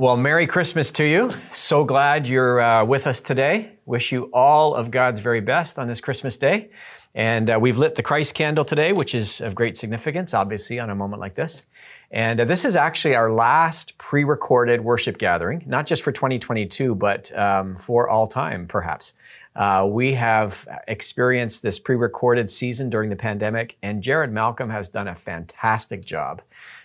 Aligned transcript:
Well, 0.00 0.16
Merry 0.16 0.46
Christmas 0.46 0.90
to 0.92 1.06
you. 1.06 1.30
So 1.50 1.84
glad 1.84 2.26
you're 2.26 2.58
uh, 2.58 2.86
with 2.86 3.06
us 3.06 3.20
today. 3.20 3.72
Wish 3.84 4.12
you 4.12 4.30
all 4.32 4.74
of 4.74 4.90
God's 4.90 5.20
very 5.20 5.42
best 5.42 5.78
on 5.78 5.88
this 5.88 6.00
Christmas 6.00 6.38
day. 6.38 6.70
And 7.14 7.50
uh, 7.50 7.58
we've 7.60 7.76
lit 7.76 7.96
the 7.96 8.02
Christ 8.02 8.34
candle 8.34 8.64
today, 8.64 8.94
which 8.94 9.14
is 9.14 9.42
of 9.42 9.54
great 9.54 9.76
significance, 9.76 10.32
obviously, 10.32 10.78
on 10.78 10.88
a 10.88 10.94
moment 10.94 11.20
like 11.20 11.34
this. 11.34 11.64
And 12.10 12.40
uh, 12.40 12.46
this 12.46 12.64
is 12.64 12.76
actually 12.76 13.14
our 13.14 13.30
last 13.30 13.98
pre 13.98 14.24
recorded 14.24 14.80
worship 14.80 15.18
gathering, 15.18 15.64
not 15.66 15.84
just 15.84 16.02
for 16.02 16.12
2022, 16.12 16.94
but 16.94 17.36
um, 17.38 17.76
for 17.76 18.08
all 18.08 18.26
time, 18.26 18.66
perhaps. 18.66 19.12
Uh, 19.54 19.86
we 19.90 20.14
have 20.14 20.66
experienced 20.88 21.62
this 21.62 21.78
pre 21.78 21.96
recorded 21.96 22.48
season 22.48 22.88
during 22.88 23.10
the 23.10 23.16
pandemic, 23.16 23.76
and 23.82 24.02
Jared 24.02 24.32
Malcolm 24.32 24.70
has 24.70 24.88
done 24.88 25.08
a 25.08 25.14
fantastic 25.14 26.06
job 26.06 26.40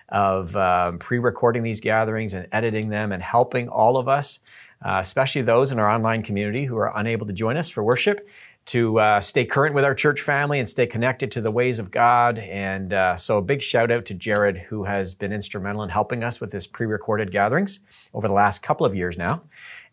of 0.09 0.55
um, 0.55 0.99
pre 0.99 1.19
recording 1.19 1.63
these 1.63 1.79
gatherings 1.79 2.33
and 2.33 2.47
editing 2.51 2.89
them 2.89 3.11
and 3.11 3.21
helping 3.21 3.67
all 3.69 3.97
of 3.97 4.07
us, 4.07 4.39
uh, 4.83 4.97
especially 4.99 5.41
those 5.41 5.71
in 5.71 5.79
our 5.79 5.89
online 5.89 6.23
community 6.23 6.65
who 6.65 6.77
are 6.77 6.91
unable 6.95 7.25
to 7.25 7.33
join 7.33 7.57
us 7.57 7.69
for 7.69 7.83
worship, 7.83 8.29
to 8.65 8.99
uh, 8.99 9.21
stay 9.21 9.45
current 9.45 9.75
with 9.75 9.85
our 9.85 9.93
church 9.93 10.21
family 10.21 10.59
and 10.59 10.67
stay 10.67 10.87
connected 10.87 11.31
to 11.31 11.41
the 11.41 11.51
ways 11.51 11.77
of 11.77 11.91
God. 11.91 12.39
And 12.39 12.93
uh, 12.93 13.15
so, 13.15 13.37
a 13.37 13.41
big 13.41 13.61
shout 13.61 13.91
out 13.91 14.05
to 14.05 14.13
Jared, 14.13 14.57
who 14.57 14.83
has 14.83 15.13
been 15.13 15.31
instrumental 15.31 15.83
in 15.83 15.89
helping 15.89 16.23
us 16.23 16.41
with 16.41 16.51
this 16.51 16.65
pre 16.65 16.87
recorded 16.87 17.31
gatherings 17.31 17.79
over 18.13 18.27
the 18.27 18.33
last 18.33 18.63
couple 18.63 18.85
of 18.85 18.95
years 18.95 19.17
now. 19.17 19.43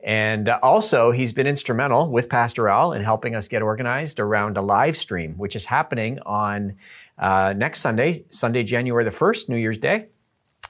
And 0.03 0.49
uh, 0.49 0.59
also, 0.63 1.11
he's 1.11 1.33
been 1.33 1.47
instrumental 1.47 2.11
with 2.11 2.29
Pastor 2.29 2.69
Al 2.69 2.93
in 2.93 3.03
helping 3.03 3.35
us 3.35 3.47
get 3.47 3.63
organized 3.63 4.19
around 4.19 4.57
a 4.57 4.63
live 4.63 4.97
stream, 4.97 5.35
which 5.37 5.55
is 5.55 5.67
happening 5.67 6.19
on 6.21 6.77
uh, 7.19 7.55
next 7.57 7.81
Sunday, 7.81 8.25
Sunday, 8.31 8.63
January 8.63 9.05
the 9.05 9.11
1st, 9.11 9.49
New 9.49 9.57
Year's 9.57 9.79
Day. 9.79 10.09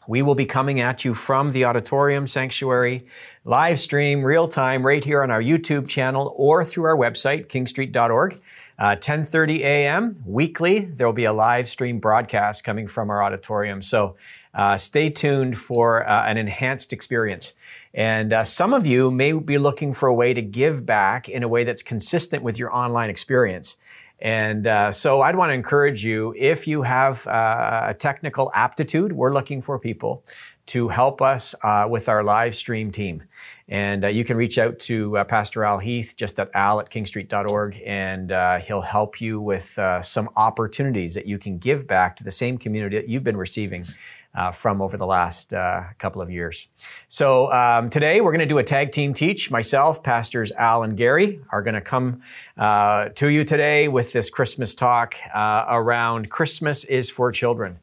We 0.09 0.23
will 0.23 0.35
be 0.35 0.47
coming 0.47 0.81
at 0.81 1.05
you 1.05 1.15
from 1.15 1.53
the 1.53 1.65
auditorium 1.65 2.27
sanctuary, 2.27 3.05
live 3.45 3.79
stream, 3.79 4.25
real 4.25 4.49
time, 4.49 4.85
right 4.85 5.05
here 5.05 5.23
on 5.23 5.31
our 5.31 5.43
YouTube 5.43 5.89
channel 5.89 6.35
or 6.37 6.65
through 6.65 6.85
our 6.85 6.97
website, 6.97 7.47
kingstreet.org. 7.47 8.41
Uh, 8.79 8.97
10:30 8.97 9.61
a.m. 9.61 10.21
weekly. 10.27 10.81
There 10.81 11.07
will 11.07 11.15
be 11.15 11.27
a 11.27 11.33
live 11.33 11.69
stream 11.69 12.01
broadcast 12.01 12.65
coming 12.65 12.89
from 12.89 13.11
our 13.11 13.23
auditorium. 13.23 13.81
So 13.81 14.17
uh, 14.55 14.77
stay 14.77 15.09
tuned 15.09 15.57
for 15.57 16.09
uh, 16.09 16.27
an 16.27 16.37
enhanced 16.37 16.93
experience. 16.93 17.55
And 17.95 18.33
uh, 18.33 18.45
some 18.45 18.75
of 18.75 18.87
you 18.87 19.11
may 19.11 19.35
be 19.35 19.59
looking 19.59 19.93
for 19.93 20.09
a 20.09 20.15
way 20.15 20.35
to 20.35 20.43
give 20.43 20.85
back 20.85 21.29
in 21.29 21.43
a 21.43 21.49
way 21.49 21.63
that's 21.63 21.83
consistent 21.83 22.43
with 22.43 22.59
your 22.59 22.75
online 22.75 23.09
experience. 23.09 23.77
And 24.23 24.69
uh, 24.69 24.93
so 24.93 25.21
I'd 25.21 25.35
want 25.35 25.51
to 25.51 25.55
encourage 25.55 26.05
you 26.05 26.33
if 26.39 26.69
you 26.69 26.83
have 26.83 27.27
uh, 27.27 27.87
a 27.89 27.95
technical 27.95 28.53
aptitude, 28.55 29.13
we're 29.13 29.33
looking 29.33 29.61
for 29.61 29.81
people 29.81 30.25
to 30.67 30.87
help 30.87 31.21
us 31.21 31.57
uh, 31.65 31.89
with 31.91 32.09
our 32.09 32.23
live 32.23 32.55
stream 32.55 32.93
team. 32.93 33.25
And 33.67 34.05
uh, 34.05 34.09
you 34.09 34.23
can 34.23 34.37
reach 34.37 34.59
out 34.59 34.79
to 34.81 35.17
uh, 35.17 35.25
Pastor 35.25 35.65
Al 35.65 35.79
Heath 35.79 36.15
just 36.17 36.39
at 36.39 36.51
al 36.55 36.79
at 36.79 36.89
kingstreet.org, 36.89 37.83
and 37.85 38.31
uh, 38.31 38.61
he'll 38.61 38.81
help 38.81 39.21
you 39.21 39.41
with 39.41 39.77
some 40.03 40.31
opportunities 40.37 41.15
that 41.15 41.27
you 41.27 41.37
can 41.37 41.59
give 41.59 41.89
back 41.89 42.15
to 42.17 42.25
the 42.25 42.31
same 42.31 42.59
community 42.59 42.97
that 42.97 43.09
you've 43.09 43.25
been 43.25 43.37
receiving 43.37 43.87
uh, 44.35 44.51
from 44.51 44.81
over 44.81 44.97
the 44.97 45.07
last 45.07 45.53
uh, 45.53 45.83
couple 45.99 46.23
of 46.23 46.31
years. 46.31 46.69
So 47.09 47.53
um, 47.53 47.91
today 47.91 48.21
we're 48.21 48.33
going 48.33 48.41
to 48.41 48.47
do 48.47 48.59
a 48.59 48.65
tag 48.65 48.93
team 48.93 49.13
teach. 49.15 49.51
Myself, 49.51 50.03
pastors 50.03 50.53
Al 50.53 50.83
and 50.83 50.97
Gary 50.97 51.41
are 51.51 51.63
going 51.63 51.75
to 51.75 51.81
come 51.81 52.23
uh, 52.57 53.11
to 53.11 53.29
you 53.29 53.45
today 53.45 53.89
with 53.89 54.13
this 54.13 54.31
Christmas 54.31 54.75
talk 54.75 55.15
uh, 55.35 55.67
around 55.69 56.31
Christmas 56.31 56.85
is 56.85 57.11
for 57.11 57.31
children. 57.31 57.79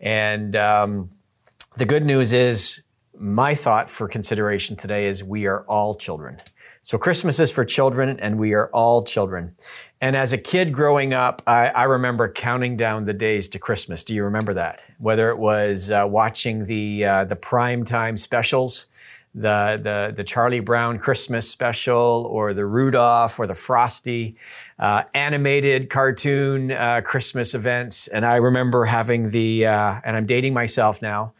And 0.00 0.54
um, 0.56 1.10
the 1.76 1.86
good 1.86 2.04
news 2.04 2.32
is, 2.32 2.82
my 3.16 3.54
thought 3.54 3.88
for 3.88 4.08
consideration 4.08 4.74
today 4.74 5.06
is 5.06 5.22
we 5.22 5.46
are 5.46 5.62
all 5.68 5.94
children. 5.94 6.42
So 6.84 6.98
Christmas 6.98 7.40
is 7.40 7.50
for 7.50 7.64
children 7.64 8.20
and 8.20 8.38
we 8.38 8.52
are 8.52 8.68
all 8.68 9.02
children. 9.02 9.56
And 10.02 10.14
as 10.14 10.34
a 10.34 10.38
kid 10.38 10.70
growing 10.70 11.14
up, 11.14 11.40
I, 11.46 11.68
I 11.68 11.84
remember 11.84 12.30
counting 12.30 12.76
down 12.76 13.06
the 13.06 13.14
days 13.14 13.48
to 13.48 13.58
Christmas. 13.58 14.04
Do 14.04 14.14
you 14.14 14.24
remember 14.24 14.52
that? 14.52 14.80
Whether 14.98 15.30
it 15.30 15.38
was 15.38 15.90
uh, 15.90 16.04
watching 16.06 16.66
the, 16.66 17.06
uh, 17.06 17.24
the 17.24 17.36
prime 17.36 17.86
time 17.86 18.18
specials, 18.18 18.86
the, 19.34 19.80
the, 19.82 20.12
the 20.14 20.24
Charlie 20.24 20.60
Brown 20.60 20.98
Christmas 20.98 21.50
special 21.50 22.28
or 22.30 22.52
the 22.52 22.66
Rudolph 22.66 23.40
or 23.40 23.46
the 23.46 23.54
Frosty 23.54 24.36
uh, 24.78 25.04
animated 25.14 25.88
cartoon 25.88 26.70
uh, 26.70 27.00
Christmas 27.02 27.54
events. 27.54 28.08
And 28.08 28.26
I 28.26 28.36
remember 28.36 28.84
having 28.84 29.30
the, 29.30 29.68
uh, 29.68 30.00
and 30.04 30.18
I'm 30.18 30.26
dating 30.26 30.52
myself 30.52 31.00
now, 31.00 31.32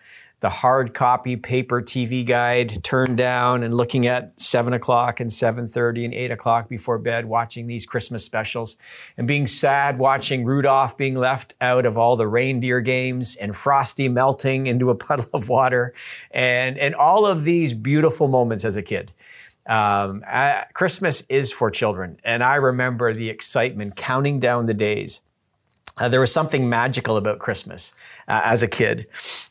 the 0.45 0.51
hard 0.51 0.93
copy 0.93 1.37
paper 1.37 1.81
TV 1.81 2.23
guide 2.23 2.85
turned 2.85 3.17
down 3.17 3.63
and 3.63 3.75
looking 3.75 4.07
at 4.07 4.39
seven 4.39 4.75
o'clock 4.75 5.19
and 5.19 5.33
seven 5.33 5.67
thirty 5.67 6.05
and 6.05 6.13
eight 6.13 6.31
o'clock 6.31 6.69
before 6.69 6.99
bed, 6.99 7.25
watching 7.25 7.67
these 7.67 7.87
Christmas 7.87 8.23
specials, 8.23 8.77
and 9.17 9.27
being 9.27 9.47
sad 9.47 9.99
watching 9.99 10.45
Rudolph 10.45 10.99
being 10.99 11.15
left 11.15 11.55
out 11.63 11.87
of 11.87 11.97
all 11.97 12.17
the 12.17 12.29
reindeer 12.29 12.83
games 12.83 13.37
and 13.37 13.57
Frosty 13.57 14.07
melting 14.07 14.67
into 14.67 14.91
a 14.91 14.95
puddle 15.07 15.31
of 15.33 15.49
water, 15.49 15.95
and 16.31 16.77
and 16.77 16.95
all 16.95 17.25
of 17.25 17.45
these 17.45 17.73
beautiful 17.73 18.29
moments 18.29 18.67
as 18.67 18.77
a 18.77 18.83
kid. 18.83 19.15
Um, 19.67 20.23
uh, 20.31 20.65
Christmas 20.75 21.23
is 21.31 21.53
for 21.53 21.71
children, 21.71 22.21
and 22.23 22.45
I 22.45 22.57
remember 22.57 23.15
the 23.15 23.31
excitement, 23.31 23.97
counting 23.97 24.41
down 24.41 24.67
the 24.67 24.75
days 24.75 25.23
uh, 25.97 26.09
there 26.09 26.21
was 26.21 26.33
something 26.33 26.69
magical 26.69 27.17
about 27.17 27.39
Christmas 27.39 27.93
uh, 28.27 28.41
as 28.45 28.63
a 28.63 28.69
kid. 28.69 29.07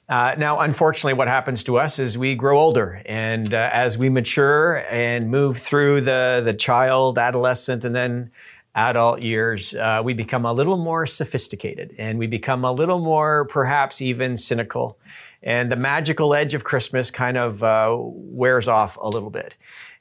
Uh, 0.09 0.35
now, 0.37 0.59
unfortunately, 0.59 1.13
what 1.13 1.27
happens 1.27 1.63
to 1.63 1.77
us 1.77 1.99
is 1.99 2.17
we 2.17 2.35
grow 2.35 2.59
older, 2.59 3.01
and 3.05 3.53
uh, 3.53 3.69
as 3.71 3.97
we 3.97 4.09
mature 4.09 4.85
and 4.89 5.31
move 5.31 5.57
through 5.57 6.01
the 6.01 6.41
the 6.43 6.53
child, 6.53 7.17
adolescent, 7.17 7.85
and 7.85 7.95
then 7.95 8.31
adult 8.75 9.21
years, 9.21 9.73
uh, 9.75 10.01
we 10.03 10.13
become 10.13 10.45
a 10.45 10.51
little 10.51 10.77
more 10.77 11.05
sophisticated, 11.05 11.95
and 11.97 12.19
we 12.19 12.27
become 12.27 12.65
a 12.65 12.71
little 12.71 12.99
more, 12.99 13.45
perhaps, 13.45 14.01
even 14.01 14.35
cynical, 14.35 14.97
and 15.41 15.71
the 15.71 15.77
magical 15.77 16.33
edge 16.33 16.53
of 16.53 16.65
Christmas 16.65 17.09
kind 17.09 17.37
of 17.37 17.63
uh, 17.63 17.95
wears 17.97 18.67
off 18.67 18.97
a 18.97 19.07
little 19.07 19.29
bit. 19.29 19.55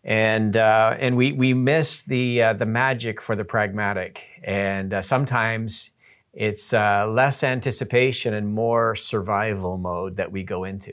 And 0.05 0.57
uh, 0.57 0.97
and 0.99 1.17
we 1.17 1.31
we 1.31 1.55
miss 1.55 2.03
the 2.03 2.43
uh, 2.43 2.53
the 2.55 2.67
magic 2.67 3.21
for 3.21 3.37
the 3.37 3.45
pragmatic, 3.45 4.41
and 4.43 4.93
uh, 4.93 5.01
sometimes 5.01 5.92
it's 6.33 6.73
uh, 6.73 7.07
less 7.09 7.45
anticipation 7.45 8.33
and 8.33 8.49
more 8.49 8.97
survival 8.97 9.77
mode 9.77 10.17
that 10.17 10.33
we 10.33 10.43
go 10.43 10.65
into. 10.65 10.93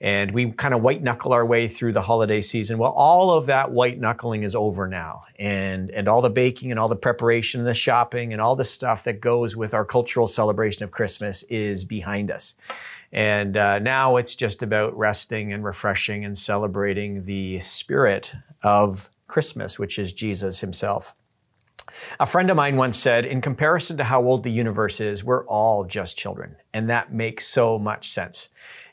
And 0.00 0.32
we 0.32 0.50
kind 0.50 0.74
of 0.74 0.82
white 0.82 1.02
knuckle 1.02 1.32
our 1.32 1.46
way 1.46 1.68
through 1.68 1.92
the 1.92 2.02
holiday 2.02 2.40
season. 2.40 2.76
Well, 2.78 2.90
all 2.90 3.30
of 3.30 3.46
that 3.46 3.70
white 3.70 3.98
knuckling 3.98 4.42
is 4.42 4.54
over 4.54 4.88
now. 4.88 5.22
And, 5.38 5.90
and 5.90 6.08
all 6.08 6.20
the 6.20 6.28
baking 6.28 6.72
and 6.72 6.80
all 6.80 6.88
the 6.88 6.96
preparation 6.96 7.60
and 7.60 7.68
the 7.68 7.74
shopping 7.74 8.32
and 8.32 8.42
all 8.42 8.56
the 8.56 8.64
stuff 8.64 9.04
that 9.04 9.20
goes 9.20 9.56
with 9.56 9.72
our 9.72 9.84
cultural 9.84 10.26
celebration 10.26 10.84
of 10.84 10.90
Christmas 10.90 11.44
is 11.44 11.84
behind 11.84 12.30
us. 12.30 12.56
And 13.12 13.56
uh, 13.56 13.78
now 13.78 14.16
it's 14.16 14.34
just 14.34 14.62
about 14.62 14.94
resting 14.98 15.52
and 15.52 15.64
refreshing 15.64 16.24
and 16.24 16.36
celebrating 16.36 17.24
the 17.24 17.60
spirit 17.60 18.34
of 18.62 19.08
Christmas, 19.28 19.78
which 19.78 19.98
is 19.98 20.12
Jesus 20.12 20.60
himself. 20.60 21.14
A 22.18 22.26
friend 22.26 22.50
of 22.50 22.56
mine 22.56 22.76
once 22.76 22.98
said, 22.98 23.24
in 23.24 23.40
comparison 23.40 23.96
to 23.98 24.04
how 24.04 24.22
old 24.22 24.42
the 24.42 24.50
universe 24.50 25.00
is, 25.00 25.24
we're 25.24 25.46
all 25.46 25.84
just 25.84 26.16
children. 26.16 26.56
And 26.72 26.90
that 26.90 27.12
makes 27.12 27.46
so 27.46 27.78
much 27.78 28.10
sense. 28.10 28.48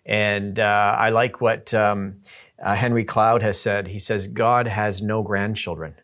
And 0.06 0.60
uh, 0.60 0.96
I 0.98 1.10
like 1.10 1.42
what 1.42 1.74
um, 1.74 2.22
uh, 2.64 2.76
Henry 2.76 3.04
Cloud 3.04 3.42
has 3.44 3.60
said. 3.62 3.88
He 3.88 4.00
says, 4.00 4.28
God 4.28 4.68
has 4.68 5.02
no 5.02 5.22
grandchildren. 5.24 5.96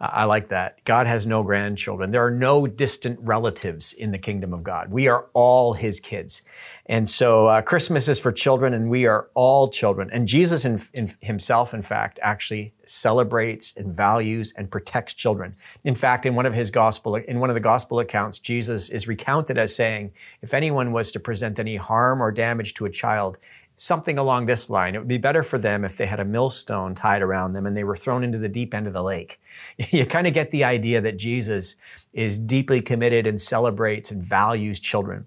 I 0.00 0.24
like 0.24 0.48
that. 0.48 0.82
God 0.84 1.06
has 1.06 1.26
no 1.26 1.42
grandchildren. 1.42 2.10
There 2.10 2.24
are 2.24 2.30
no 2.30 2.66
distant 2.66 3.18
relatives 3.22 3.92
in 3.92 4.12
the 4.12 4.18
kingdom 4.18 4.54
of 4.54 4.62
God. 4.62 4.90
We 4.90 5.08
are 5.08 5.26
all 5.34 5.74
his 5.74 6.00
kids. 6.00 6.42
And 6.86 7.06
so 7.06 7.48
uh, 7.48 7.60
Christmas 7.60 8.08
is 8.08 8.18
for 8.18 8.32
children 8.32 8.72
and 8.72 8.88
we 8.88 9.04
are 9.06 9.28
all 9.34 9.68
children. 9.68 10.08
And 10.10 10.26
Jesus 10.26 10.64
in, 10.64 10.80
in 10.94 11.12
himself, 11.20 11.74
in 11.74 11.82
fact, 11.82 12.18
actually 12.22 12.72
celebrates 12.86 13.74
and 13.76 13.94
values 13.94 14.54
and 14.56 14.70
protects 14.70 15.12
children. 15.12 15.54
In 15.84 15.94
fact, 15.94 16.24
in 16.24 16.34
one 16.34 16.46
of 16.46 16.54
his 16.54 16.70
gospel, 16.70 17.16
in 17.16 17.38
one 17.38 17.50
of 17.50 17.54
the 17.54 17.60
gospel 17.60 18.00
accounts, 18.00 18.38
Jesus 18.38 18.88
is 18.88 19.06
recounted 19.06 19.58
as 19.58 19.76
saying, 19.76 20.12
if 20.40 20.54
anyone 20.54 20.92
was 20.92 21.12
to 21.12 21.20
present 21.20 21.58
any 21.58 21.76
harm 21.76 22.22
or 22.22 22.32
damage 22.32 22.72
to 22.74 22.86
a 22.86 22.90
child, 22.90 23.36
something 23.80 24.18
along 24.18 24.44
this 24.44 24.68
line. 24.68 24.94
It 24.94 24.98
would 24.98 25.08
be 25.08 25.16
better 25.16 25.42
for 25.42 25.58
them 25.58 25.86
if 25.86 25.96
they 25.96 26.04
had 26.04 26.20
a 26.20 26.24
millstone 26.24 26.94
tied 26.94 27.22
around 27.22 27.54
them 27.54 27.64
and 27.64 27.74
they 27.74 27.82
were 27.82 27.96
thrown 27.96 28.22
into 28.22 28.36
the 28.36 28.48
deep 28.48 28.74
end 28.74 28.86
of 28.86 28.92
the 28.92 29.02
lake. 29.02 29.40
you 29.78 30.04
kind 30.04 30.26
of 30.26 30.34
get 30.34 30.50
the 30.50 30.64
idea 30.64 31.00
that 31.00 31.16
Jesus 31.16 31.76
is 32.12 32.38
deeply 32.38 32.82
committed 32.82 33.26
and 33.26 33.40
celebrates 33.40 34.10
and 34.10 34.22
values 34.22 34.80
children. 34.80 35.26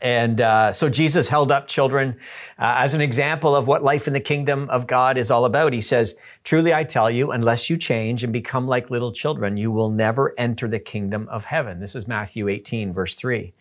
And 0.00 0.40
uh, 0.40 0.70
so 0.70 0.88
Jesus 0.88 1.28
held 1.28 1.50
up 1.50 1.66
children 1.66 2.16
uh, 2.56 2.76
as 2.78 2.94
an 2.94 3.00
example 3.00 3.54
of 3.56 3.66
what 3.66 3.82
life 3.82 4.06
in 4.06 4.12
the 4.12 4.20
kingdom 4.20 4.70
of 4.70 4.86
God 4.86 5.18
is 5.18 5.32
all 5.32 5.44
about. 5.44 5.72
He 5.72 5.80
says, 5.80 6.14
Truly 6.44 6.72
I 6.72 6.84
tell 6.84 7.10
you, 7.10 7.32
unless 7.32 7.68
you 7.68 7.76
change 7.76 8.22
and 8.22 8.32
become 8.32 8.68
like 8.68 8.90
little 8.90 9.10
children, 9.10 9.56
you 9.56 9.72
will 9.72 9.90
never 9.90 10.34
enter 10.38 10.68
the 10.68 10.78
kingdom 10.78 11.28
of 11.28 11.46
heaven. 11.46 11.80
This 11.80 11.96
is 11.96 12.06
Matthew 12.06 12.48
18, 12.48 12.92
verse 12.92 13.16
3. 13.16 13.52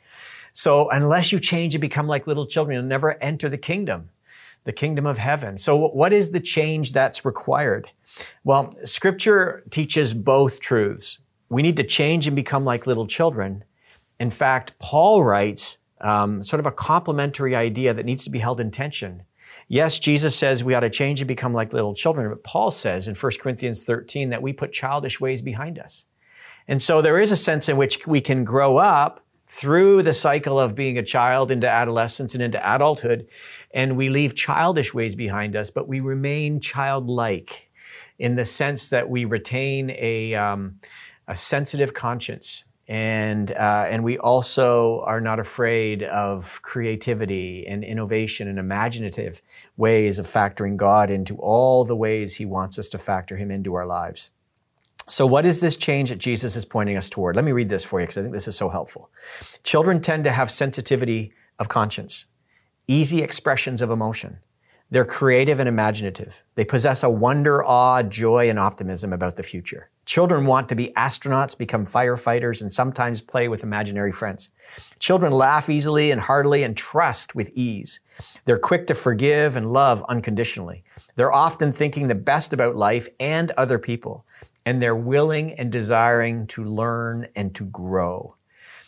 So 0.53 0.89
unless 0.89 1.31
you 1.31 1.39
change 1.39 1.75
and 1.75 1.81
become 1.81 2.07
like 2.07 2.27
little 2.27 2.45
children, 2.45 2.75
you'll 2.75 2.85
never 2.85 3.21
enter 3.23 3.49
the 3.49 3.57
kingdom. 3.57 4.09
the 4.63 4.71
kingdom 4.71 5.07
of 5.07 5.17
heaven. 5.17 5.57
So, 5.57 5.75
what 5.75 6.13
is 6.13 6.29
the 6.29 6.39
change 6.39 6.91
that's 6.91 7.25
required? 7.25 7.89
Well, 8.43 8.71
scripture 8.83 9.63
teaches 9.71 10.13
both 10.13 10.59
truths. 10.59 11.19
We 11.49 11.63
need 11.63 11.77
to 11.77 11.83
change 11.83 12.27
and 12.27 12.35
become 12.35 12.63
like 12.63 12.85
little 12.85 13.07
children. 13.07 13.63
In 14.19 14.29
fact, 14.29 14.77
Paul 14.77 15.23
writes 15.23 15.79
um, 15.99 16.43
sort 16.43 16.59
of 16.59 16.67
a 16.67 16.71
complementary 16.71 17.55
idea 17.55 17.93
that 17.93 18.05
needs 18.05 18.23
to 18.25 18.29
be 18.29 18.37
held 18.39 18.59
in 18.59 18.69
tension. 18.69 19.23
Yes, 19.67 19.99
Jesus 19.99 20.35
says 20.35 20.63
we 20.63 20.75
ought 20.75 20.81
to 20.81 20.89
change 20.89 21.21
and 21.21 21.27
become 21.27 21.53
like 21.53 21.73
little 21.73 21.93
children, 21.93 22.29
but 22.29 22.43
Paul 22.43 22.71
says 22.71 23.07
in 23.07 23.15
1 23.15 23.31
Corinthians 23.41 23.83
13 23.83 24.29
that 24.29 24.41
we 24.41 24.53
put 24.53 24.71
childish 24.71 25.19
ways 25.19 25.41
behind 25.41 25.79
us. 25.79 26.05
And 26.67 26.81
so 26.81 27.01
there 27.01 27.19
is 27.19 27.31
a 27.31 27.35
sense 27.35 27.67
in 27.67 27.77
which 27.77 28.05
we 28.05 28.21
can 28.21 28.43
grow 28.43 28.77
up 28.77 29.25
through 29.51 30.01
the 30.01 30.13
cycle 30.13 30.57
of 30.57 30.75
being 30.75 30.97
a 30.97 31.03
child 31.03 31.51
into 31.51 31.69
adolescence 31.69 32.33
and 32.33 32.41
into 32.41 32.75
adulthood, 32.75 33.27
and 33.73 33.97
we 33.97 34.07
leave 34.07 34.33
childish 34.33 34.93
ways 34.93 35.13
behind 35.13 35.57
us, 35.57 35.69
but 35.69 35.89
we 35.89 35.99
remain 35.99 36.61
childlike 36.61 37.69
in 38.17 38.35
the 38.35 38.45
sense 38.45 38.89
that 38.91 39.09
we 39.09 39.25
retain 39.25 39.91
a, 39.91 40.33
um, 40.35 40.79
a 41.27 41.35
sensitive 41.35 41.93
conscience 41.93 42.63
and 42.87 43.51
uh, 43.51 43.85
and 43.87 44.03
we 44.03 44.17
also 44.17 45.01
are 45.05 45.21
not 45.21 45.39
afraid 45.39 46.03
of 46.03 46.61
creativity 46.61 47.65
and 47.65 47.85
innovation 47.85 48.49
and 48.49 48.59
imaginative 48.59 49.41
ways 49.77 50.19
of 50.19 50.25
factoring 50.25 50.75
God 50.75 51.09
into 51.09 51.37
all 51.37 51.85
the 51.85 51.95
ways 51.95 52.35
He 52.35 52.45
wants 52.45 52.77
us 52.77 52.89
to 52.89 52.97
factor 52.97 53.37
Him 53.37 53.49
into 53.49 53.75
our 53.75 53.85
lives. 53.85 54.31
So, 55.07 55.25
what 55.25 55.45
is 55.45 55.59
this 55.59 55.75
change 55.75 56.09
that 56.09 56.19
Jesus 56.19 56.55
is 56.55 56.65
pointing 56.65 56.97
us 56.97 57.09
toward? 57.09 57.35
Let 57.35 57.45
me 57.45 57.51
read 57.51 57.69
this 57.69 57.83
for 57.83 57.99
you 57.99 58.05
because 58.05 58.17
I 58.17 58.21
think 58.21 58.33
this 58.33 58.47
is 58.47 58.55
so 58.55 58.69
helpful. 58.69 59.09
Children 59.63 60.01
tend 60.01 60.23
to 60.25 60.31
have 60.31 60.51
sensitivity 60.51 61.33
of 61.59 61.69
conscience, 61.69 62.25
easy 62.87 63.21
expressions 63.21 63.81
of 63.81 63.89
emotion. 63.89 64.39
They're 64.91 65.05
creative 65.05 65.61
and 65.61 65.69
imaginative. 65.69 66.43
They 66.55 66.65
possess 66.65 67.01
a 67.01 67.09
wonder, 67.09 67.63
awe, 67.63 68.03
joy, 68.03 68.49
and 68.49 68.59
optimism 68.59 69.13
about 69.13 69.37
the 69.37 69.43
future. 69.43 69.89
Children 70.05 70.45
want 70.45 70.67
to 70.67 70.75
be 70.75 70.91
astronauts, 70.97 71.57
become 71.57 71.85
firefighters, 71.85 72.59
and 72.59 72.69
sometimes 72.69 73.21
play 73.21 73.47
with 73.47 73.63
imaginary 73.63 74.11
friends. 74.11 74.51
Children 74.99 75.31
laugh 75.31 75.69
easily 75.69 76.11
and 76.11 76.19
heartily 76.19 76.63
and 76.63 76.75
trust 76.75 77.35
with 77.35 77.51
ease. 77.55 78.01
They're 78.43 78.59
quick 78.59 78.85
to 78.87 78.93
forgive 78.93 79.55
and 79.55 79.71
love 79.71 80.03
unconditionally. 80.09 80.83
They're 81.15 81.31
often 81.31 81.71
thinking 81.71 82.09
the 82.09 82.15
best 82.15 82.51
about 82.51 82.75
life 82.75 83.07
and 83.21 83.51
other 83.51 83.79
people, 83.79 84.25
and 84.65 84.81
they're 84.81 84.95
willing 84.95 85.53
and 85.53 85.71
desiring 85.71 86.47
to 86.47 86.63
learn 86.63 87.27
and 87.35 87.53
to 87.55 87.65
grow. 87.65 88.35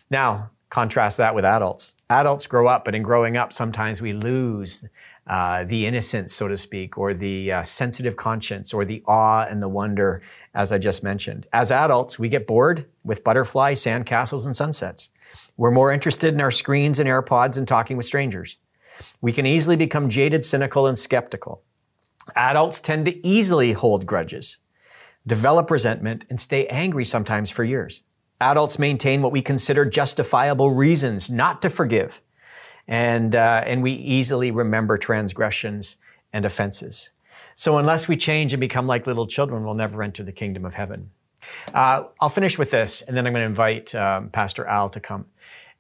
Now, 0.09 0.51
contrast 0.69 1.17
that 1.17 1.35
with 1.35 1.45
adults. 1.45 1.95
Adults 2.09 2.47
grow 2.47 2.67
up, 2.67 2.83
but 2.83 2.95
in 2.95 3.03
growing 3.03 3.37
up, 3.37 3.53
sometimes 3.53 4.01
we 4.01 4.13
lose 4.13 4.85
uh, 5.27 5.63
the 5.65 5.85
innocence, 5.85 6.33
so 6.33 6.47
to 6.47 6.57
speak, 6.57 6.97
or 6.97 7.13
the 7.13 7.51
uh, 7.51 7.63
sensitive 7.63 8.17
conscience, 8.17 8.73
or 8.73 8.83
the 8.83 9.03
awe 9.05 9.45
and 9.47 9.61
the 9.61 9.69
wonder, 9.69 10.21
as 10.53 10.71
I 10.71 10.79
just 10.79 11.03
mentioned. 11.03 11.45
As 11.53 11.71
adults, 11.71 12.17
we 12.17 12.27
get 12.27 12.47
bored 12.47 12.85
with 13.03 13.23
butterflies, 13.23 13.81
sandcastles, 13.83 14.45
and 14.45 14.55
sunsets. 14.55 15.09
We're 15.57 15.71
more 15.71 15.93
interested 15.93 16.33
in 16.33 16.41
our 16.41 16.51
screens 16.51 16.99
and 16.99 17.07
AirPods 17.07 17.57
and 17.57 17.67
talking 17.67 17.95
with 17.95 18.05
strangers. 18.05 18.57
We 19.21 19.31
can 19.31 19.45
easily 19.45 19.75
become 19.75 20.09
jaded, 20.09 20.43
cynical, 20.43 20.87
and 20.87 20.97
skeptical. 20.97 21.63
Adults 22.35 22.81
tend 22.81 23.05
to 23.05 23.27
easily 23.27 23.73
hold 23.73 24.05
grudges, 24.05 24.57
develop 25.25 25.71
resentment, 25.71 26.25
and 26.29 26.39
stay 26.39 26.67
angry 26.67 27.05
sometimes 27.05 27.49
for 27.49 27.63
years. 27.63 28.03
Adults 28.41 28.77
maintain 28.77 29.21
what 29.21 29.31
we 29.31 29.41
consider 29.41 29.85
justifiable 29.85 30.71
reasons 30.71 31.29
not 31.29 31.61
to 31.61 31.69
forgive 31.69 32.21
and, 32.87 33.35
uh, 33.35 33.63
and 33.65 33.81
we 33.81 33.91
easily 33.91 34.51
remember 34.51 34.97
transgressions 34.97 35.97
and 36.31 36.45
offenses. 36.45 37.11
So 37.55 37.77
unless 37.77 38.07
we 38.07 38.17
change 38.17 38.53
and 38.53 38.59
become 38.59 38.87
like 38.87 39.07
little 39.07 39.27
children, 39.27 39.63
we'll 39.63 39.75
never 39.75 40.01
enter 40.03 40.23
the 40.23 40.31
kingdom 40.31 40.65
of 40.65 40.73
heaven. 40.73 41.11
Uh, 41.73 42.03
I'll 42.19 42.29
finish 42.29 42.57
with 42.57 42.71
this, 42.71 43.01
and 43.01 43.15
then 43.15 43.27
I'm 43.27 43.33
going 43.33 43.43
to 43.43 43.47
invite 43.47 43.93
um, 43.95 44.29
Pastor 44.29 44.65
Al 44.65 44.89
to 44.89 44.99
come. 44.99 45.25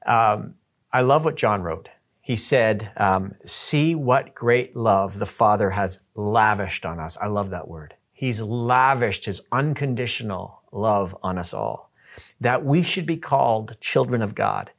Um, 0.05 0.55
I 0.91 1.01
love 1.01 1.25
what 1.25 1.35
John 1.35 1.61
wrote. 1.61 1.89
He 2.21 2.35
said, 2.35 2.91
um, 2.97 3.33
See 3.45 3.95
what 3.95 4.35
great 4.35 4.75
love 4.75 5.19
the 5.19 5.25
Father 5.25 5.71
has 5.71 5.99
lavished 6.15 6.85
on 6.85 6.99
us. 6.99 7.17
I 7.19 7.27
love 7.27 7.49
that 7.49 7.67
word. 7.67 7.95
He's 8.13 8.41
lavished 8.41 9.25
his 9.25 9.41
unconditional 9.51 10.61
love 10.71 11.15
on 11.21 11.37
us 11.37 11.53
all, 11.53 11.91
that 12.39 12.63
we 12.63 12.83
should 12.83 13.05
be 13.05 13.17
called 13.17 13.77
children 13.81 14.21
of 14.21 14.35
God. 14.35 14.71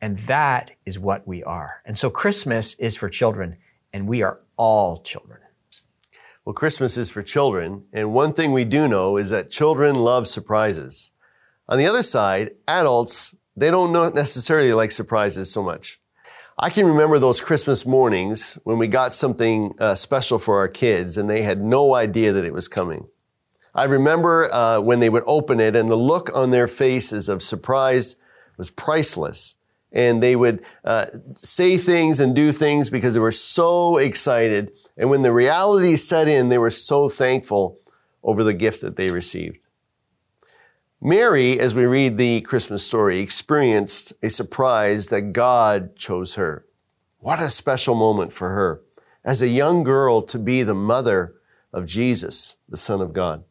And 0.00 0.18
that 0.20 0.70
is 0.84 0.98
what 0.98 1.26
we 1.26 1.42
are. 1.42 1.80
And 1.86 1.96
so 1.96 2.10
Christmas 2.10 2.74
is 2.74 2.96
for 2.96 3.08
children, 3.08 3.56
and 3.92 4.06
we 4.06 4.22
are 4.22 4.40
all 4.56 4.98
children. 4.98 5.40
Well, 6.44 6.52
Christmas 6.52 6.98
is 6.98 7.10
for 7.10 7.22
children, 7.22 7.84
and 7.90 8.12
one 8.12 8.34
thing 8.34 8.52
we 8.52 8.66
do 8.66 8.86
know 8.86 9.16
is 9.16 9.30
that 9.30 9.48
children 9.48 9.96
love 9.96 10.28
surprises. 10.28 11.12
On 11.70 11.78
the 11.78 11.86
other 11.86 12.02
side, 12.02 12.50
adults, 12.68 13.34
they 13.56 13.70
don't 13.70 14.14
necessarily 14.14 14.74
like 14.74 14.90
surprises 14.90 15.50
so 15.50 15.62
much. 15.62 15.98
I 16.56 16.70
can 16.70 16.86
remember 16.86 17.18
those 17.18 17.40
Christmas 17.40 17.84
mornings 17.84 18.60
when 18.62 18.78
we 18.78 18.86
got 18.86 19.12
something 19.12 19.74
uh, 19.80 19.96
special 19.96 20.38
for 20.38 20.58
our 20.58 20.68
kids 20.68 21.16
and 21.16 21.28
they 21.28 21.42
had 21.42 21.60
no 21.60 21.94
idea 21.94 22.32
that 22.32 22.44
it 22.44 22.52
was 22.52 22.68
coming. 22.68 23.08
I 23.74 23.84
remember 23.84 24.52
uh, 24.52 24.80
when 24.80 25.00
they 25.00 25.08
would 25.08 25.24
open 25.26 25.58
it 25.58 25.74
and 25.74 25.90
the 25.90 25.96
look 25.96 26.30
on 26.32 26.52
their 26.52 26.68
faces 26.68 27.28
of 27.28 27.42
surprise 27.42 28.16
was 28.56 28.70
priceless 28.70 29.56
and 29.90 30.22
they 30.22 30.36
would 30.36 30.64
uh, 30.84 31.06
say 31.34 31.76
things 31.76 32.20
and 32.20 32.36
do 32.36 32.52
things 32.52 32.88
because 32.88 33.14
they 33.14 33.20
were 33.20 33.32
so 33.32 33.96
excited. 33.96 34.70
And 34.96 35.10
when 35.10 35.22
the 35.22 35.32
reality 35.32 35.96
set 35.96 36.28
in, 36.28 36.50
they 36.50 36.58
were 36.58 36.70
so 36.70 37.08
thankful 37.08 37.78
over 38.22 38.44
the 38.44 38.54
gift 38.54 38.80
that 38.82 38.94
they 38.94 39.10
received. 39.10 39.58
Mary, 41.06 41.60
as 41.60 41.74
we 41.74 41.84
read 41.84 42.16
the 42.16 42.40
Christmas 42.40 42.86
story, 42.86 43.20
experienced 43.20 44.14
a 44.22 44.30
surprise 44.30 45.08
that 45.08 45.34
God 45.34 45.94
chose 45.96 46.36
her. 46.36 46.64
What 47.18 47.40
a 47.40 47.50
special 47.50 47.94
moment 47.94 48.32
for 48.32 48.48
her 48.48 48.80
as 49.22 49.42
a 49.42 49.48
young 49.48 49.82
girl 49.82 50.22
to 50.22 50.38
be 50.38 50.62
the 50.62 50.74
mother 50.74 51.34
of 51.74 51.84
Jesus, 51.84 52.56
the 52.70 52.78
Son 52.78 53.02
of 53.02 53.12
God. 53.12 53.44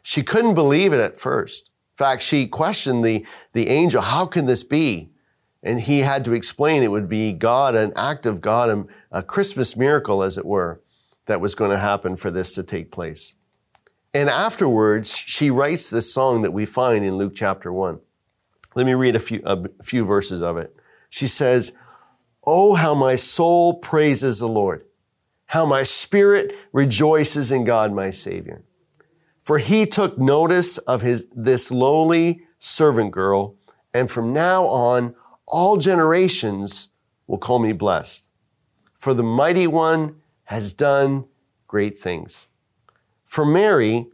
She 0.00 0.22
couldn't 0.22 0.54
believe 0.54 0.94
it 0.94 1.00
at 1.00 1.18
first. 1.18 1.68
In 1.68 1.96
fact, 1.98 2.22
she 2.22 2.46
questioned 2.46 3.04
the, 3.04 3.26
the 3.52 3.68
angel, 3.68 4.00
how 4.00 4.24
can 4.24 4.46
this 4.46 4.64
be? 4.64 5.10
And 5.62 5.82
he 5.82 5.98
had 5.98 6.24
to 6.24 6.32
explain 6.32 6.82
it 6.82 6.90
would 6.90 7.10
be 7.10 7.34
God, 7.34 7.74
an 7.74 7.92
act 7.94 8.24
of 8.24 8.40
God, 8.40 8.88
a 9.12 9.22
Christmas 9.22 9.76
miracle, 9.76 10.22
as 10.22 10.38
it 10.38 10.46
were, 10.46 10.80
that 11.26 11.42
was 11.42 11.54
going 11.54 11.72
to 11.72 11.78
happen 11.78 12.16
for 12.16 12.30
this 12.30 12.54
to 12.54 12.62
take 12.62 12.90
place. 12.90 13.34
And 14.12 14.28
afterwards, 14.28 15.16
she 15.16 15.50
writes 15.50 15.88
this 15.88 16.12
song 16.12 16.42
that 16.42 16.52
we 16.52 16.66
find 16.66 17.04
in 17.04 17.16
Luke 17.16 17.32
chapter 17.34 17.72
1. 17.72 18.00
Let 18.74 18.86
me 18.86 18.94
read 18.94 19.14
a 19.14 19.20
few, 19.20 19.40
a 19.44 19.68
few 19.82 20.04
verses 20.04 20.42
of 20.42 20.56
it. 20.56 20.74
She 21.08 21.26
says, 21.26 21.72
Oh, 22.44 22.74
how 22.74 22.94
my 22.94 23.16
soul 23.16 23.74
praises 23.74 24.40
the 24.40 24.48
Lord, 24.48 24.84
how 25.46 25.66
my 25.66 25.82
spirit 25.82 26.54
rejoices 26.72 27.52
in 27.52 27.64
God, 27.64 27.92
my 27.92 28.10
Savior. 28.10 28.62
For 29.42 29.58
he 29.58 29.86
took 29.86 30.18
notice 30.18 30.78
of 30.78 31.02
his, 31.02 31.26
this 31.34 31.70
lowly 31.70 32.42
servant 32.58 33.12
girl, 33.12 33.56
and 33.92 34.10
from 34.10 34.32
now 34.32 34.64
on, 34.66 35.14
all 35.46 35.76
generations 35.76 36.90
will 37.26 37.38
call 37.38 37.58
me 37.58 37.72
blessed. 37.72 38.30
For 38.94 39.14
the 39.14 39.22
mighty 39.22 39.66
one 39.66 40.20
has 40.44 40.72
done 40.72 41.26
great 41.66 41.98
things. 41.98 42.48
For 43.30 43.46
Mary, 43.46 44.08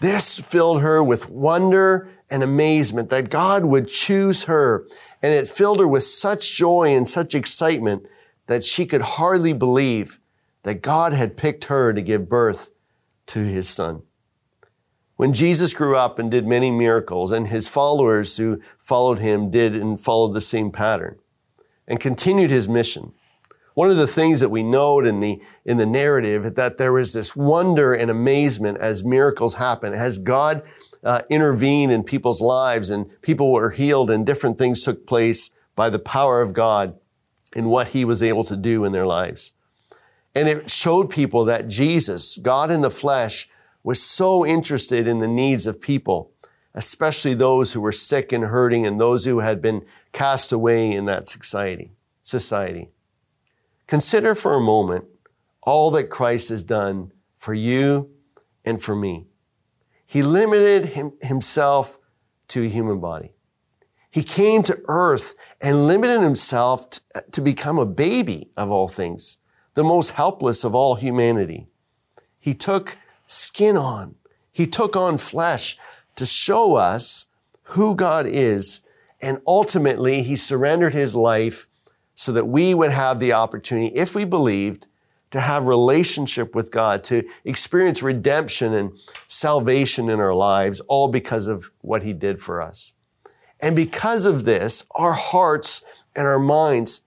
this 0.00 0.38
filled 0.38 0.80
her 0.80 1.02
with 1.02 1.28
wonder 1.28 2.08
and 2.30 2.40
amazement 2.40 3.10
that 3.10 3.28
God 3.28 3.64
would 3.64 3.88
choose 3.88 4.44
her. 4.44 4.86
And 5.20 5.34
it 5.34 5.48
filled 5.48 5.80
her 5.80 5.88
with 5.88 6.04
such 6.04 6.54
joy 6.54 6.94
and 6.94 7.08
such 7.08 7.34
excitement 7.34 8.06
that 8.46 8.62
she 8.62 8.86
could 8.86 9.02
hardly 9.02 9.54
believe 9.54 10.20
that 10.62 10.82
God 10.82 11.12
had 11.12 11.36
picked 11.36 11.64
her 11.64 11.92
to 11.92 12.00
give 12.00 12.28
birth 12.28 12.70
to 13.26 13.40
his 13.40 13.68
son. 13.68 14.02
When 15.16 15.32
Jesus 15.32 15.74
grew 15.74 15.96
up 15.96 16.20
and 16.20 16.30
did 16.30 16.46
many 16.46 16.70
miracles, 16.70 17.32
and 17.32 17.48
his 17.48 17.66
followers 17.66 18.36
who 18.36 18.60
followed 18.78 19.18
him 19.18 19.50
did 19.50 19.74
and 19.74 20.00
followed 20.00 20.32
the 20.32 20.40
same 20.40 20.70
pattern 20.70 21.18
and 21.88 21.98
continued 21.98 22.52
his 22.52 22.68
mission. 22.68 23.14
One 23.74 23.90
of 23.90 23.96
the 23.96 24.06
things 24.06 24.40
that 24.40 24.50
we 24.50 24.62
note 24.62 25.04
in 25.04 25.20
the, 25.20 25.42
in 25.64 25.78
the 25.78 25.86
narrative 25.86 26.44
is 26.44 26.52
that 26.52 26.78
there 26.78 26.92
was 26.92 27.12
this 27.12 27.34
wonder 27.34 27.92
and 27.92 28.10
amazement 28.10 28.78
as 28.78 29.04
miracles 29.04 29.54
happen, 29.54 29.92
as 29.92 30.18
God 30.18 30.62
uh, 31.02 31.22
intervened 31.28 31.90
in 31.90 32.04
people's 32.04 32.40
lives 32.40 32.90
and 32.90 33.20
people 33.20 33.52
were 33.52 33.70
healed 33.70 34.10
and 34.10 34.24
different 34.24 34.58
things 34.58 34.82
took 34.82 35.06
place 35.06 35.50
by 35.74 35.90
the 35.90 35.98
power 35.98 36.40
of 36.40 36.54
God 36.54 36.96
in 37.54 37.66
what 37.66 37.88
he 37.88 38.04
was 38.04 38.22
able 38.22 38.44
to 38.44 38.56
do 38.56 38.84
in 38.84 38.92
their 38.92 39.06
lives. 39.06 39.52
And 40.34 40.48
it 40.48 40.70
showed 40.70 41.10
people 41.10 41.44
that 41.44 41.68
Jesus, 41.68 42.36
God 42.38 42.70
in 42.70 42.80
the 42.80 42.90
flesh, 42.90 43.48
was 43.82 44.02
so 44.02 44.46
interested 44.46 45.06
in 45.06 45.20
the 45.20 45.28
needs 45.28 45.66
of 45.66 45.80
people, 45.80 46.32
especially 46.74 47.34
those 47.34 47.72
who 47.72 47.80
were 47.80 47.92
sick 47.92 48.32
and 48.32 48.44
hurting 48.44 48.86
and 48.86 49.00
those 49.00 49.24
who 49.24 49.40
had 49.40 49.60
been 49.60 49.84
cast 50.12 50.52
away 50.52 50.90
in 50.92 51.04
that 51.04 51.26
society. 51.26 51.92
Society. 52.22 52.88
Consider 53.86 54.34
for 54.34 54.54
a 54.54 54.60
moment 54.60 55.04
all 55.62 55.90
that 55.92 56.10
Christ 56.10 56.48
has 56.48 56.62
done 56.62 57.12
for 57.36 57.54
you 57.54 58.10
and 58.64 58.80
for 58.80 58.94
me. 58.96 59.26
He 60.06 60.22
limited 60.22 60.86
him, 60.86 61.12
himself 61.22 61.98
to 62.48 62.62
a 62.64 62.68
human 62.68 63.00
body. 63.00 63.32
He 64.10 64.22
came 64.22 64.62
to 64.64 64.80
earth 64.86 65.34
and 65.60 65.86
limited 65.86 66.20
himself 66.20 66.88
to, 66.90 67.00
to 67.32 67.40
become 67.40 67.78
a 67.78 67.86
baby 67.86 68.50
of 68.56 68.70
all 68.70 68.86
things, 68.86 69.38
the 69.74 69.82
most 69.82 70.10
helpless 70.10 70.62
of 70.62 70.74
all 70.74 70.94
humanity. 70.94 71.66
He 72.38 72.54
took 72.54 72.96
skin 73.26 73.76
on. 73.76 74.14
He 74.52 74.66
took 74.66 74.94
on 74.96 75.18
flesh 75.18 75.76
to 76.14 76.26
show 76.26 76.76
us 76.76 77.26
who 77.62 77.96
God 77.96 78.26
is. 78.28 78.82
And 79.20 79.40
ultimately, 79.46 80.22
he 80.22 80.36
surrendered 80.36 80.94
his 80.94 81.16
life 81.16 81.66
so 82.14 82.32
that 82.32 82.46
we 82.46 82.74
would 82.74 82.90
have 82.90 83.18
the 83.18 83.32
opportunity, 83.32 83.94
if 83.94 84.14
we 84.14 84.24
believed, 84.24 84.86
to 85.30 85.40
have 85.40 85.66
relationship 85.66 86.54
with 86.54 86.70
God, 86.70 87.02
to 87.04 87.24
experience 87.44 88.02
redemption 88.02 88.72
and 88.72 88.96
salvation 89.26 90.08
in 90.08 90.20
our 90.20 90.34
lives, 90.34 90.80
all 90.80 91.08
because 91.08 91.48
of 91.48 91.72
what 91.80 92.04
he 92.04 92.12
did 92.12 92.40
for 92.40 92.62
us. 92.62 92.94
And 93.60 93.74
because 93.74 94.26
of 94.26 94.44
this, 94.44 94.84
our 94.92 95.14
hearts 95.14 96.04
and 96.14 96.26
our 96.26 96.38
minds 96.38 97.02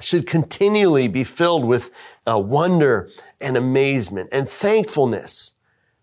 should 0.00 0.26
continually 0.26 1.08
be 1.08 1.24
filled 1.24 1.64
with 1.64 1.90
uh, 2.26 2.38
wonder 2.38 3.08
and 3.40 3.56
amazement 3.56 4.28
and 4.32 4.48
thankfulness 4.48 5.54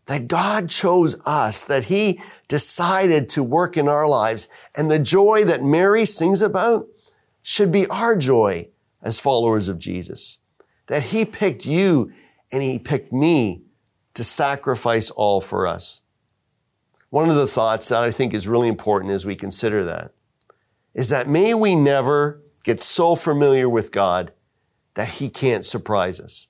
that 0.06 0.28
God 0.28 0.70
chose 0.70 1.16
us, 1.26 1.64
that 1.64 1.86
He 1.86 2.22
decided 2.48 3.28
to 3.30 3.44
work 3.44 3.76
in 3.76 3.88
our 3.88 4.08
lives. 4.08 4.48
And 4.76 4.90
the 4.90 5.00
joy 5.00 5.46
that 5.46 5.64
Mary 5.64 6.06
sings 6.06 6.42
about 6.42 6.86
should 7.46 7.72
be 7.72 7.86
our 7.88 8.16
joy 8.16 8.68
as 9.04 9.20
followers 9.20 9.68
of 9.68 9.78
Jesus. 9.78 10.40
That 10.88 11.04
He 11.04 11.26
picked 11.26 11.66
you 11.66 12.12
and 12.52 12.64
He 12.64 12.80
picked 12.80 13.14
me 13.14 13.62
to 14.16 14.24
sacrifice 14.24 15.12
all 15.12 15.42
for 15.42 15.68
us. 15.68 16.02
One 17.12 17.30
of 17.30 17.36
the 17.36 17.46
thoughts 17.46 17.90
that 17.90 18.02
I 18.02 18.10
think 18.10 18.34
is 18.34 18.48
really 18.48 18.68
important 18.68 19.12
as 19.12 19.28
we 19.28 19.36
consider 19.36 19.84
that 19.84 20.12
is 20.96 21.10
that 21.10 21.28
may 21.28 21.54
we 21.54 21.76
never 21.76 22.42
get 22.64 22.80
so 22.80 23.16
familiar 23.16 23.70
with 23.70 23.92
God 23.92 24.32
that 24.96 25.10
He 25.10 25.30
can't 25.30 25.64
surprise 25.64 26.20
us. 26.20 26.48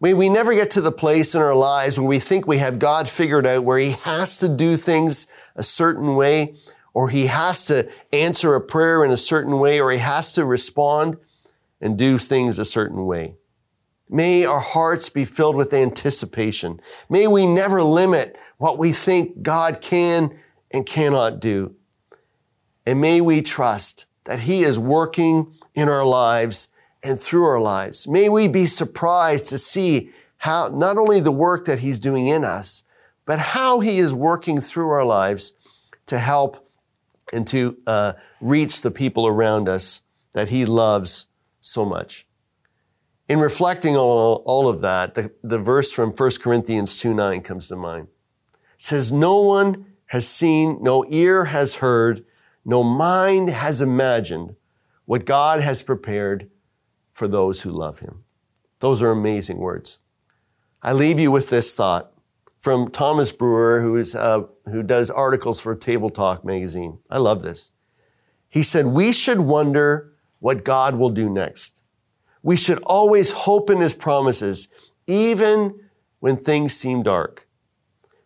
May 0.00 0.12
we 0.12 0.28
never 0.28 0.54
get 0.54 0.72
to 0.72 0.80
the 0.80 0.92
place 0.92 1.36
in 1.36 1.40
our 1.40 1.54
lives 1.54 2.00
where 2.00 2.08
we 2.08 2.18
think 2.18 2.46
we 2.46 2.58
have 2.58 2.80
God 2.80 3.08
figured 3.08 3.46
out, 3.46 3.64
where 3.64 3.78
He 3.78 3.92
has 3.92 4.38
to 4.38 4.48
do 4.48 4.76
things 4.76 5.28
a 5.54 5.62
certain 5.62 6.16
way, 6.16 6.54
or 6.96 7.10
He 7.10 7.26
has 7.26 7.66
to 7.66 7.86
answer 8.10 8.54
a 8.54 8.60
prayer 8.60 9.04
in 9.04 9.10
a 9.10 9.18
certain 9.18 9.60
way, 9.60 9.82
or 9.82 9.92
He 9.92 9.98
has 9.98 10.32
to 10.32 10.46
respond 10.46 11.18
and 11.78 11.98
do 11.98 12.16
things 12.16 12.58
a 12.58 12.64
certain 12.64 13.04
way. 13.04 13.34
May 14.08 14.46
our 14.46 14.60
hearts 14.60 15.10
be 15.10 15.26
filled 15.26 15.56
with 15.56 15.74
anticipation. 15.74 16.80
May 17.10 17.26
we 17.26 17.46
never 17.46 17.82
limit 17.82 18.38
what 18.56 18.78
we 18.78 18.92
think 18.92 19.42
God 19.42 19.82
can 19.82 20.34
and 20.70 20.86
cannot 20.86 21.38
do. 21.38 21.74
And 22.86 22.98
may 22.98 23.20
we 23.20 23.42
trust 23.42 24.06
that 24.24 24.40
He 24.40 24.62
is 24.62 24.78
working 24.78 25.52
in 25.74 25.90
our 25.90 26.06
lives 26.06 26.68
and 27.02 27.20
through 27.20 27.44
our 27.44 27.60
lives. 27.60 28.08
May 28.08 28.30
we 28.30 28.48
be 28.48 28.64
surprised 28.64 29.50
to 29.50 29.58
see 29.58 30.08
how 30.38 30.68
not 30.68 30.96
only 30.96 31.20
the 31.20 31.30
work 31.30 31.66
that 31.66 31.80
He's 31.80 31.98
doing 31.98 32.26
in 32.26 32.42
us, 32.42 32.84
but 33.26 33.38
how 33.38 33.80
He 33.80 33.98
is 33.98 34.14
working 34.14 34.62
through 34.62 34.88
our 34.88 35.04
lives 35.04 35.52
to 36.06 36.18
help 36.18 36.65
and 37.32 37.46
to 37.48 37.78
uh, 37.86 38.12
reach 38.40 38.82
the 38.82 38.90
people 38.90 39.26
around 39.26 39.68
us 39.68 40.02
that 40.32 40.48
He 40.48 40.64
loves 40.64 41.28
so 41.60 41.84
much. 41.84 42.26
In 43.28 43.40
reflecting 43.40 43.96
on 43.96 44.40
all 44.44 44.68
of 44.68 44.80
that, 44.82 45.14
the, 45.14 45.32
the 45.42 45.58
verse 45.58 45.92
from 45.92 46.12
1 46.12 46.30
Corinthians 46.40 47.00
2 47.00 47.12
9 47.12 47.40
comes 47.40 47.68
to 47.68 47.76
mind. 47.76 48.08
It 48.52 48.82
says, 48.82 49.10
No 49.10 49.40
one 49.40 49.86
has 50.06 50.28
seen, 50.28 50.78
no 50.80 51.04
ear 51.08 51.46
has 51.46 51.76
heard, 51.76 52.24
no 52.64 52.82
mind 52.82 53.50
has 53.50 53.82
imagined 53.82 54.54
what 55.04 55.24
God 55.24 55.60
has 55.60 55.82
prepared 55.82 56.50
for 57.10 57.26
those 57.26 57.62
who 57.62 57.70
love 57.70 58.00
him. 58.00 58.24
Those 58.80 59.02
are 59.02 59.10
amazing 59.10 59.58
words. 59.58 60.00
I 60.82 60.92
leave 60.92 61.18
you 61.18 61.30
with 61.30 61.48
this 61.48 61.74
thought 61.74 62.12
from 62.66 62.90
Thomas 62.90 63.30
Brewer, 63.30 63.80
who, 63.80 63.94
is, 63.94 64.16
uh, 64.16 64.42
who 64.64 64.82
does 64.82 65.08
articles 65.08 65.60
for 65.60 65.76
Table 65.76 66.10
Talk 66.10 66.44
magazine. 66.44 66.98
I 67.08 67.18
love 67.18 67.42
this. 67.42 67.70
He 68.48 68.64
said, 68.64 68.86
We 68.86 69.12
should 69.12 69.38
wonder 69.38 70.12
what 70.40 70.64
God 70.64 70.96
will 70.96 71.10
do 71.10 71.30
next 71.30 71.84
we 72.46 72.56
should 72.56 72.78
always 72.84 73.32
hope 73.32 73.70
in 73.70 73.80
his 73.80 73.92
promises, 73.92 74.94
even 75.08 75.80
when 76.20 76.36
things 76.36 76.74
seem 76.74 77.02
dark. 77.02 77.48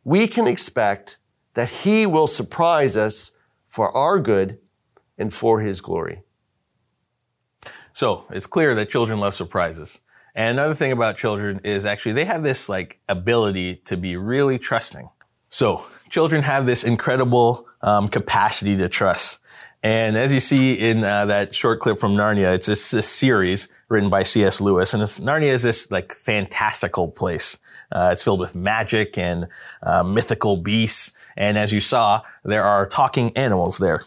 We 0.05 0.27
can 0.27 0.47
expect 0.47 1.17
that 1.55 1.71
he 1.71 2.05
will 2.05 2.27
surprise 2.27 2.99
us 2.99 3.31
for 3.67 3.91
our 3.97 4.21
good 4.21 4.59
and 5.17 5.33
for 5.33 5.61
his 5.61 5.81
glory. 5.81 6.23
So 7.95 8.25
it's 8.31 8.47
clear 8.47 8.75
that 8.75 8.91
children 8.91 9.21
love 9.21 9.35
surprises. 9.35 10.01
And 10.35 10.59
another 10.59 10.75
thing 10.75 10.93
about 10.93 11.17
children 11.17 11.61
is 11.65 11.85
actually 11.85 12.13
they 12.13 12.25
have 12.25 12.43
this 12.43 12.69
like 12.69 13.01
ability 13.09 13.77
to 13.87 13.97
be 13.97 14.17
really 14.17 14.59
trusting. 14.59 15.09
So 15.49 15.85
children 16.09 16.43
have 16.43 16.67
this 16.67 16.85
incredible 16.85 17.67
um, 17.83 18.09
capacity 18.09 18.77
to 18.77 18.89
trust. 18.89 19.41
And 19.83 20.17
as 20.17 20.33
you 20.33 20.41
see 20.41 20.75
in 20.75 21.03
uh, 21.03 21.27
that 21.27 21.55
short 21.55 21.81
clip 21.81 21.99
from 21.99 22.15
Narnia, 22.15 22.55
it's 22.55 22.67
this, 22.67 22.91
this 22.91 23.09
series 23.09 23.69
written 23.89 24.11
by 24.11 24.23
C.S. 24.23 24.61
Lewis. 24.61 24.93
And 24.93 25.03
Narnia 25.03 25.49
is 25.49 25.63
this 25.63 25.91
like 25.91 26.13
fantastical 26.13 27.09
place. 27.09 27.59
Uh, 27.91 28.11
it's 28.13 28.23
filled 28.23 28.41
with 28.41 28.55
magic 28.55 29.17
and 29.17 29.49
uh, 29.83 30.03
mythical 30.03 30.59
beasts. 30.59 31.29
And 31.37 31.57
as 31.57 31.73
you 31.73 31.81
saw, 31.81 32.23
there 32.45 32.63
are 32.63 32.87
talking 32.87 33.35
animals 33.37 33.79
there. 33.79 34.03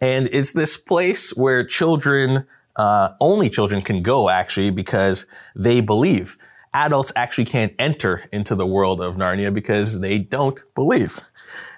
And 0.00 0.28
it's 0.32 0.52
this 0.52 0.76
place 0.76 1.36
where 1.36 1.64
children, 1.64 2.46
uh, 2.76 3.10
only 3.20 3.48
children 3.48 3.82
can 3.82 4.02
go 4.02 4.28
actually 4.28 4.70
because 4.70 5.26
they 5.54 5.80
believe. 5.80 6.36
Adults 6.72 7.12
actually 7.16 7.46
can't 7.46 7.74
enter 7.78 8.24
into 8.32 8.54
the 8.54 8.66
world 8.66 9.00
of 9.00 9.16
Narnia 9.16 9.52
because 9.52 10.00
they 10.00 10.18
don't 10.18 10.62
believe. 10.74 11.18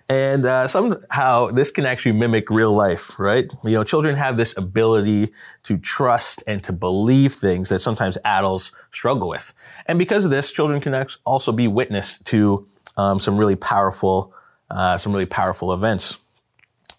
And 0.09 0.45
uh, 0.45 0.69
somehow 0.69 1.47
this 1.47 1.71
can 1.71 1.87
actually 1.87 2.13
mimic 2.13 2.51
real 2.51 2.75
life, 2.75 3.19
right? 3.19 3.51
You 3.65 3.71
know, 3.73 3.85
children 3.85 4.15
have 4.17 4.37
this 4.37 4.55
ability 4.59 5.33
to 5.63 5.79
trust 5.79 6.43
and 6.47 6.63
to 6.65 6.73
believe 6.73 7.33
things 7.33 7.71
that 7.71 7.79
sometimes 7.79 8.19
adults 8.25 8.73
struggle 8.91 9.29
with. 9.29 9.55
And 9.87 9.99
because 9.99 10.27
of 10.27 10.31
this, 10.31 10.53
children 10.53 10.83
can 10.83 11.07
also 11.25 11.53
be 11.53 11.67
witness 11.67 12.19
to 12.25 12.69
um, 12.99 13.19
some 13.19 13.39
really 13.39 13.57
powerful, 13.57 14.35
uh, 14.71 14.99
some 14.99 15.13
really 15.13 15.25
powerful 15.25 15.73
events. 15.73 16.19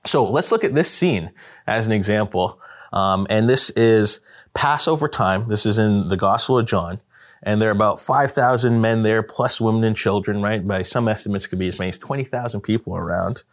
So 0.06 0.26
let's 0.30 0.52
look 0.52 0.64
at 0.64 0.74
this 0.74 0.90
scene 0.90 1.32
as 1.68 1.86
an 1.86 1.94
example. 1.94 2.60
Um, 2.94 3.28
and 3.30 3.50
this 3.50 3.70
is 3.72 4.22
Passover 4.54 5.10
time. 5.10 5.50
This 5.50 5.66
is 5.66 5.78
in 5.78 6.08
the 6.08 6.18
Gospel 6.18 6.60
of 6.60 6.66
John 6.66 7.02
and 7.46 7.62
there 7.62 7.70
are 7.70 7.74
about 7.74 8.00
5,000 8.00 8.80
men 8.80 9.04
there, 9.04 9.22
plus 9.22 9.60
women 9.60 9.84
and 9.84 9.96
children, 9.96 10.42
right? 10.42 10.66
By 10.66 10.82
some 10.84 11.10
estimates, 11.10 11.46
could 11.46 11.60
be 11.60 11.68
as 11.68 11.78
many 11.78 11.90
as 11.90 11.98
20,000 11.98 12.62
people 12.62 12.96
around. 12.96 13.44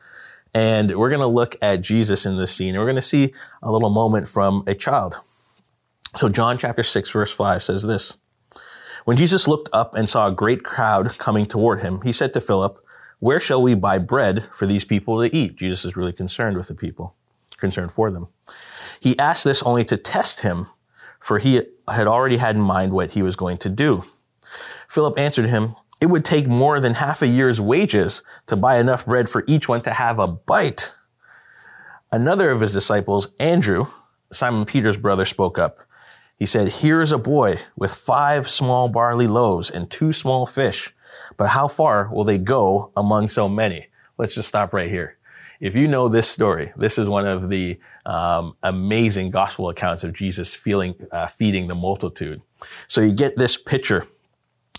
And 0.54 0.96
we're 0.96 1.10
going 1.10 1.20
to 1.20 1.26
look 1.26 1.56
at 1.60 1.80
Jesus 1.80 2.24
in 2.24 2.36
this 2.36 2.54
scene. 2.54 2.76
We're 2.76 2.84
going 2.84 2.96
to 2.96 3.02
see 3.02 3.34
a 3.62 3.70
little 3.70 3.90
moment 3.90 4.28
from 4.28 4.62
a 4.66 4.74
child. 4.74 5.16
So 6.16 6.28
John 6.28 6.56
chapter 6.56 6.82
6 6.82 7.10
verse 7.10 7.34
5 7.34 7.62
says 7.62 7.82
this. 7.82 8.18
When 9.04 9.16
Jesus 9.16 9.48
looked 9.48 9.68
up 9.72 9.94
and 9.94 10.08
saw 10.08 10.28
a 10.28 10.32
great 10.32 10.62
crowd 10.62 11.18
coming 11.18 11.46
toward 11.46 11.80
him, 11.80 12.00
he 12.02 12.12
said 12.12 12.32
to 12.34 12.40
Philip, 12.40 12.84
where 13.18 13.40
shall 13.40 13.62
we 13.62 13.74
buy 13.74 13.98
bread 13.98 14.48
for 14.52 14.66
these 14.66 14.84
people 14.84 15.20
to 15.22 15.34
eat? 15.34 15.56
Jesus 15.56 15.84
is 15.84 15.96
really 15.96 16.12
concerned 16.12 16.56
with 16.56 16.68
the 16.68 16.74
people, 16.74 17.14
concerned 17.56 17.92
for 17.92 18.10
them. 18.10 18.28
He 19.00 19.18
asked 19.18 19.44
this 19.44 19.62
only 19.62 19.84
to 19.84 19.96
test 19.96 20.40
him 20.40 20.66
for 21.20 21.38
he 21.38 21.62
had 21.88 22.06
already 22.06 22.38
had 22.38 22.56
in 22.56 22.62
mind 22.62 22.92
what 22.92 23.12
he 23.12 23.22
was 23.22 23.36
going 23.36 23.58
to 23.58 23.68
do. 23.68 24.02
Philip 24.88 25.18
answered 25.18 25.46
him, 25.46 25.76
It 26.00 26.06
would 26.06 26.24
take 26.24 26.48
more 26.48 26.80
than 26.80 26.94
half 26.94 27.22
a 27.22 27.28
year's 27.28 27.60
wages 27.60 28.22
to 28.46 28.56
buy 28.56 28.78
enough 28.78 29.04
bread 29.04 29.28
for 29.28 29.44
each 29.46 29.68
one 29.68 29.82
to 29.82 29.92
have 29.92 30.18
a 30.18 30.26
bite. 30.26 30.92
Another 32.10 32.50
of 32.50 32.60
his 32.60 32.72
disciples, 32.72 33.28
Andrew, 33.38 33.86
Simon 34.32 34.64
Peter's 34.64 34.96
brother, 34.96 35.24
spoke 35.24 35.58
up. 35.58 35.78
He 36.36 36.46
said, 36.46 36.68
Here 36.68 37.02
is 37.02 37.12
a 37.12 37.18
boy 37.18 37.60
with 37.76 37.92
five 37.92 38.48
small 38.48 38.88
barley 38.88 39.26
loaves 39.26 39.70
and 39.70 39.90
two 39.90 40.12
small 40.12 40.46
fish, 40.46 40.92
but 41.36 41.50
how 41.50 41.68
far 41.68 42.12
will 42.12 42.24
they 42.24 42.38
go 42.38 42.92
among 42.96 43.28
so 43.28 43.48
many? 43.48 43.88
Let's 44.16 44.34
just 44.34 44.48
stop 44.48 44.72
right 44.72 44.88
here. 44.88 45.18
If 45.60 45.76
you 45.76 45.88
know 45.88 46.08
this 46.08 46.26
story, 46.26 46.72
this 46.76 46.98
is 46.98 47.06
one 47.06 47.26
of 47.26 47.50
the 47.50 47.78
um, 48.06 48.54
amazing 48.62 49.30
gospel 49.30 49.68
accounts 49.68 50.04
of 50.04 50.14
Jesus 50.14 50.54
feeling, 50.54 50.94
uh, 51.12 51.26
feeding 51.26 51.68
the 51.68 51.74
multitude. 51.74 52.40
So 52.88 53.02
you 53.02 53.12
get 53.12 53.36
this 53.36 53.58
picture 53.58 54.04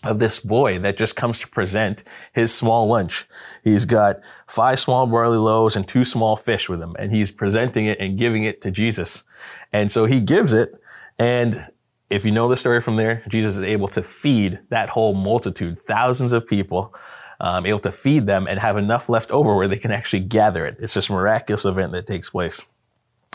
of 0.03 0.17
this 0.17 0.39
boy 0.39 0.79
that 0.79 0.97
just 0.97 1.15
comes 1.15 1.39
to 1.39 1.47
present 1.47 2.03
his 2.33 2.51
small 2.51 2.87
lunch. 2.87 3.27
He's 3.63 3.85
got 3.85 4.21
five 4.47 4.79
small 4.79 5.05
barley 5.05 5.37
loaves 5.37 5.75
and 5.75 5.87
two 5.87 6.03
small 6.03 6.35
fish 6.35 6.67
with 6.67 6.81
him, 6.81 6.95
and 6.97 7.11
he's 7.11 7.31
presenting 7.31 7.85
it 7.85 7.99
and 7.99 8.17
giving 8.17 8.43
it 8.43 8.61
to 8.61 8.71
Jesus. 8.71 9.23
And 9.71 9.91
so 9.91 10.05
he 10.05 10.19
gives 10.19 10.51
it, 10.51 10.73
and 11.19 11.67
if 12.09 12.25
you 12.25 12.31
know 12.31 12.49
the 12.49 12.55
story 12.55 12.81
from 12.81 12.95
there, 12.95 13.23
Jesus 13.29 13.55
is 13.55 13.63
able 13.63 13.87
to 13.89 14.01
feed 14.01 14.59
that 14.69 14.89
whole 14.89 15.13
multitude, 15.13 15.77
thousands 15.77 16.33
of 16.33 16.47
people, 16.47 16.93
um, 17.41 17.65
able 17.65 17.79
to 17.79 17.91
feed 17.91 18.27
them 18.27 18.47
and 18.47 18.59
have 18.59 18.77
enough 18.77 19.09
left 19.09 19.31
over 19.31 19.55
where 19.55 19.67
they 19.67 19.77
can 19.77 19.91
actually 19.91 20.21
gather 20.21 20.65
it. 20.65 20.77
It's 20.79 20.93
this 20.93 21.09
miraculous 21.09 21.65
event 21.65 21.91
that 21.91 22.07
takes 22.07 22.29
place. 22.29 22.63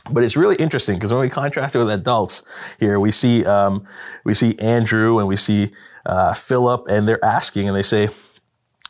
But 0.09 0.23
it's 0.23 0.37
really 0.37 0.55
interesting 0.57 0.97
because 0.97 1.13
when 1.13 1.21
we 1.21 1.29
contrast 1.29 1.75
it 1.75 1.79
with 1.79 1.91
adults 1.91 2.45
here, 2.79 3.01
we 3.01 3.11
see 3.11 3.45
um, 3.45 3.87
we 4.25 4.35
see 4.35 4.57
Andrew 4.61 5.19
and 5.19 5.27
we 5.27 5.35
see 5.35 5.73
uh, 6.07 6.33
Philip, 6.33 6.87
and 6.89 7.09
they're 7.09 7.25
asking, 7.25 7.67
and 7.67 7.77
they 7.77 7.83
say, 7.83 8.09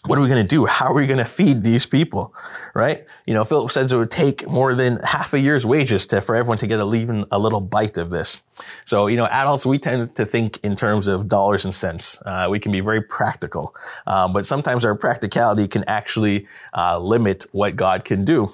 what 0.07 0.19
are 0.19 0.23
we 0.23 0.29
going 0.29 0.43
to 0.43 0.49
do? 0.49 0.67
How 0.67 0.87
are 0.87 0.95
we 0.95 1.07
going 1.07 1.19
to 1.19 1.25
feed 1.25 1.63
these 1.63 1.87
people? 1.87 2.35
Right? 2.75 3.07
You 3.27 3.35
know, 3.35 3.45
Philip 3.45 3.71
says 3.71 3.93
it 3.93 3.97
would 3.97 4.11
take 4.11 4.47
more 4.49 4.75
than 4.75 4.99
half 5.03 5.33
a 5.33 5.41
year's 5.41 5.65
wages 5.65 6.07
to, 6.07 6.21
for 6.21 6.37
everyone 6.37 6.59
to 6.59 6.67
get 6.67 6.79
a, 6.79 6.95
even 6.95 7.25
a 7.31 7.39
little 7.39 7.61
bite 7.61 7.97
of 7.97 8.11
this. 8.11 8.43
So, 8.85 9.07
you 9.07 9.17
know, 9.17 9.27
adults, 9.27 9.65
we 9.65 9.79
tend 9.79 10.15
to 10.15 10.27
think 10.27 10.59
in 10.63 10.77
terms 10.77 11.09
of 11.09 11.29
dollars 11.29 11.65
and 11.65 11.75
cents. 11.75 12.21
Uh, 12.25 12.49
we 12.51 12.59
can 12.59 12.73
be 12.73 12.81
very 12.81 13.01
practical. 13.01 13.75
Um, 14.07 14.33
but 14.33 14.45
sometimes 14.45 14.85
our 14.85 14.95
practicality 14.95 15.69
can 15.69 15.85
actually 15.87 16.47
uh, 16.75 16.99
limit 16.99 17.47
what 17.53 17.77
God 17.77 18.05
can 18.05 18.25
do. 18.25 18.51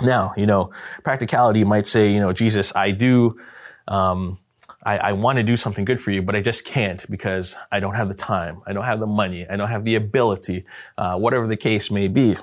Now, 0.00 0.32
you 0.36 0.46
know, 0.46 0.70
practicality 1.02 1.64
might 1.64 1.86
say, 1.86 2.12
you 2.12 2.20
know, 2.20 2.32
Jesus, 2.32 2.72
I 2.74 2.92
do, 2.92 3.38
um, 3.88 4.38
I, 4.84 4.98
I 4.98 5.12
want 5.12 5.38
to 5.38 5.44
do 5.44 5.56
something 5.56 5.84
good 5.84 6.00
for 6.00 6.10
you, 6.10 6.22
but 6.22 6.34
I 6.34 6.40
just 6.40 6.64
can't 6.64 7.08
because 7.08 7.56
I 7.70 7.80
don't 7.80 7.94
have 7.94 8.08
the 8.08 8.14
time. 8.14 8.62
I 8.66 8.72
don't 8.72 8.84
have 8.84 9.00
the 9.00 9.06
money. 9.06 9.46
I 9.48 9.56
don't 9.56 9.68
have 9.68 9.84
the 9.84 9.94
ability, 9.94 10.64
uh, 10.98 11.18
whatever 11.18 11.46
the 11.46 11.56
case 11.56 11.90
may 11.90 12.08
be. 12.08 12.36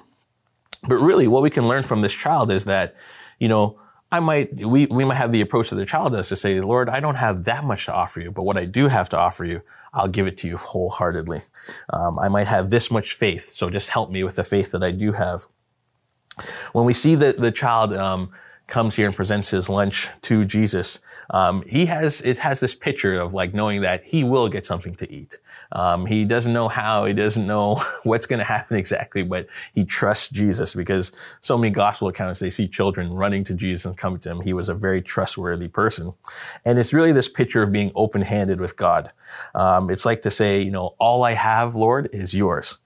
But 0.88 0.96
really, 0.96 1.28
what 1.28 1.44
we 1.44 1.50
can 1.50 1.68
learn 1.68 1.84
from 1.84 2.02
this 2.02 2.14
child 2.14 2.52
is 2.52 2.66
that, 2.66 2.96
you 3.40 3.50
know, 3.50 3.80
I 4.12 4.20
might, 4.20 4.56
we, 4.56 4.88
we 4.88 5.06
might 5.06 5.16
have 5.16 5.32
the 5.32 5.42
approach 5.42 5.70
that 5.70 5.76
the 5.76 5.86
child 5.86 6.14
does 6.14 6.30
to 6.30 6.36
say, 6.36 6.60
Lord, 6.62 6.90
I 6.90 7.00
don't 7.00 7.16
have 7.16 7.44
that 7.44 7.64
much 7.64 7.86
to 7.86 7.94
offer 7.94 8.22
you, 8.22 8.32
but 8.32 8.44
what 8.44 8.58
I 8.58 8.66
do 8.66 8.88
have 8.88 9.10
to 9.10 9.18
offer 9.18 9.46
you, 9.46 9.62
I'll 9.94 10.08
give 10.08 10.26
it 10.26 10.38
to 10.38 10.48
you 10.48 10.58
wholeheartedly. 10.58 11.42
Um, 11.92 12.18
I 12.18 12.28
might 12.30 12.48
have 12.48 12.70
this 12.70 12.90
much 12.90 13.14
faith, 13.14 13.50
so 13.50 13.70
just 13.70 13.90
help 13.90 14.10
me 14.10 14.24
with 14.24 14.36
the 14.36 14.44
faith 14.44 14.72
that 14.72 14.84
I 14.84 14.92
do 14.92 15.12
have. 15.12 15.46
When 16.72 16.86
we 16.86 16.94
see 16.94 17.16
that 17.16 17.40
the 17.40 17.52
child 17.52 17.94
um, 17.94 18.30
comes 18.70 18.96
here 18.96 19.08
and 19.08 19.16
presents 19.16 19.50
his 19.50 19.70
lunch 19.70 20.10
to 20.22 20.46
Jesus, 20.46 21.00
um, 21.32 21.64
he 21.68 21.86
has 21.88 22.22
it 22.22 22.40
has 22.40 22.60
this 22.60 22.74
picture 22.74 23.20
of 23.20 23.34
like 23.34 23.54
knowing 23.54 23.82
that 23.82 24.04
he 24.04 24.24
will 24.24 24.50
get 24.50 24.66
something 24.66 24.96
to 24.96 25.12
eat. 25.12 25.40
Um, 25.72 26.06
he 26.06 26.26
doesn't 26.26 26.54
know 26.54 26.68
how, 26.68 27.06
he 27.06 27.14
doesn't 27.14 27.46
know 27.46 27.82
what's 28.04 28.26
going 28.26 28.40
to 28.40 28.46
happen 28.46 28.78
exactly, 28.78 29.24
but 29.24 29.48
he 29.76 29.84
trusts 29.84 30.30
Jesus 30.30 30.74
because 30.74 31.12
so 31.42 31.58
many 31.58 31.72
gospel 31.72 32.08
accounts 32.08 32.40
they 32.40 32.50
see 32.50 32.68
children 32.68 33.14
running 33.14 33.44
to 33.46 33.54
Jesus 33.54 33.86
and 33.86 33.98
coming 33.98 34.20
to 34.22 34.32
him. 34.32 34.42
He 34.42 34.54
was 34.54 34.70
a 34.70 34.74
very 34.74 35.02
trustworthy 35.02 35.68
person, 35.68 36.14
and 36.66 36.80
it's 36.80 36.94
really 36.94 37.12
this 37.12 37.30
picture 37.30 37.62
of 37.62 37.72
being 37.72 37.92
open-handed 37.96 38.60
with 38.60 38.76
God. 38.76 39.12
Um, 39.54 39.90
it's 39.90 40.06
like 40.06 40.22
to 40.22 40.32
say, 40.32 40.62
you 40.62 40.72
know, 40.72 40.96
all 41.00 41.24
I 41.24 41.34
have, 41.34 41.76
Lord, 41.76 42.10
is 42.14 42.34
yours. 42.34 42.80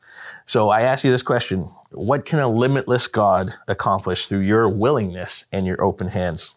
So 0.45 0.69
I 0.69 0.81
ask 0.81 1.05
you 1.05 1.11
this 1.11 1.23
question 1.23 1.69
What 1.93 2.25
can 2.25 2.39
a 2.39 2.47
limitless 2.47 3.07
God 3.07 3.51
accomplish 3.67 4.25
through 4.25 4.39
your 4.39 4.67
willingness 4.67 5.45
and 5.51 5.65
your 5.65 5.83
open 5.83 6.09
hands? 6.09 6.55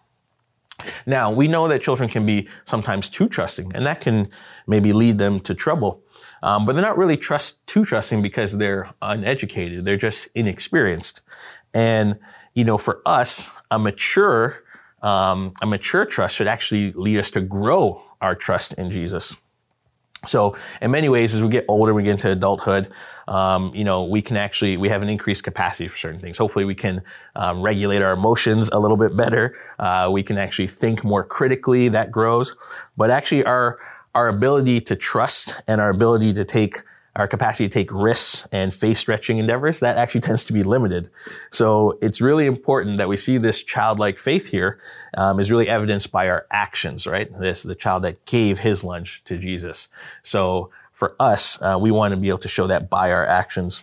Now, 1.06 1.30
we 1.30 1.48
know 1.48 1.68
that 1.68 1.82
children 1.82 2.08
can 2.08 2.26
be 2.26 2.48
sometimes 2.64 3.08
too 3.08 3.28
trusting, 3.28 3.72
and 3.74 3.86
that 3.86 4.00
can 4.00 4.28
maybe 4.66 4.92
lead 4.92 5.18
them 5.18 5.40
to 5.40 5.54
trouble. 5.54 6.02
Um, 6.42 6.66
but 6.66 6.74
they're 6.74 6.84
not 6.84 6.98
really 6.98 7.16
trust 7.16 7.66
too 7.66 7.84
trusting 7.84 8.22
because 8.22 8.58
they're 8.58 8.92
uneducated. 9.00 9.84
They're 9.84 9.96
just 9.96 10.28
inexperienced. 10.34 11.22
And, 11.72 12.18
you 12.54 12.64
know, 12.64 12.78
for 12.78 13.00
us, 13.06 13.52
a 13.70 13.78
mature, 13.78 14.62
um, 15.02 15.54
a 15.62 15.66
mature 15.66 16.04
trust 16.04 16.36
should 16.36 16.46
actually 16.46 16.92
lead 16.92 17.18
us 17.18 17.30
to 17.30 17.40
grow 17.40 18.02
our 18.20 18.34
trust 18.34 18.74
in 18.74 18.90
Jesus. 18.90 19.36
So 20.26 20.56
in 20.80 20.90
many 20.90 21.08
ways, 21.08 21.34
as 21.34 21.42
we 21.42 21.48
get 21.48 21.64
older, 21.68 21.94
we 21.94 22.02
get 22.02 22.12
into 22.12 22.30
adulthood, 22.30 22.88
um, 23.28 23.72
you 23.74 23.84
know, 23.84 24.04
we 24.04 24.22
can 24.22 24.36
actually, 24.36 24.76
we 24.76 24.88
have 24.88 25.02
an 25.02 25.08
increased 25.08 25.44
capacity 25.44 25.88
for 25.88 25.96
certain 25.98 26.20
things. 26.20 26.38
Hopefully 26.38 26.64
we 26.64 26.74
can 26.74 27.02
um, 27.34 27.60
regulate 27.60 28.02
our 28.02 28.12
emotions 28.12 28.70
a 28.72 28.78
little 28.78 28.96
bit 28.96 29.16
better. 29.16 29.56
Uh, 29.78 30.08
we 30.12 30.22
can 30.22 30.38
actually 30.38 30.68
think 30.68 31.04
more 31.04 31.24
critically, 31.24 31.88
that 31.88 32.10
grows. 32.10 32.56
But 32.96 33.10
actually 33.10 33.44
our, 33.44 33.78
our 34.14 34.28
ability 34.28 34.80
to 34.82 34.96
trust 34.96 35.62
and 35.68 35.80
our 35.80 35.90
ability 35.90 36.32
to 36.34 36.44
take 36.44 36.82
our 37.16 37.26
capacity 37.26 37.66
to 37.66 37.72
take 37.72 37.90
risks 37.92 38.46
and 38.52 38.72
face 38.72 38.98
stretching 38.98 39.38
endeavors, 39.38 39.80
that 39.80 39.96
actually 39.96 40.20
tends 40.20 40.44
to 40.44 40.52
be 40.52 40.62
limited. 40.62 41.08
So 41.50 41.98
it's 42.00 42.20
really 42.20 42.46
important 42.46 42.98
that 42.98 43.08
we 43.08 43.16
see 43.16 43.38
this 43.38 43.62
childlike 43.62 44.18
faith 44.18 44.50
here 44.50 44.78
um, 45.16 45.40
is 45.40 45.50
really 45.50 45.68
evidenced 45.68 46.12
by 46.12 46.28
our 46.28 46.46
actions, 46.50 47.06
right? 47.06 47.28
This, 47.38 47.62
the 47.62 47.74
child 47.74 48.04
that 48.04 48.24
gave 48.26 48.60
his 48.60 48.84
lunch 48.84 49.24
to 49.24 49.38
Jesus. 49.38 49.88
So 50.22 50.70
for 50.92 51.16
us, 51.18 51.60
uh, 51.62 51.78
we 51.80 51.90
want 51.90 52.12
to 52.12 52.20
be 52.20 52.28
able 52.28 52.38
to 52.38 52.48
show 52.48 52.66
that 52.66 52.88
by 52.90 53.10
our 53.10 53.26
actions. 53.26 53.82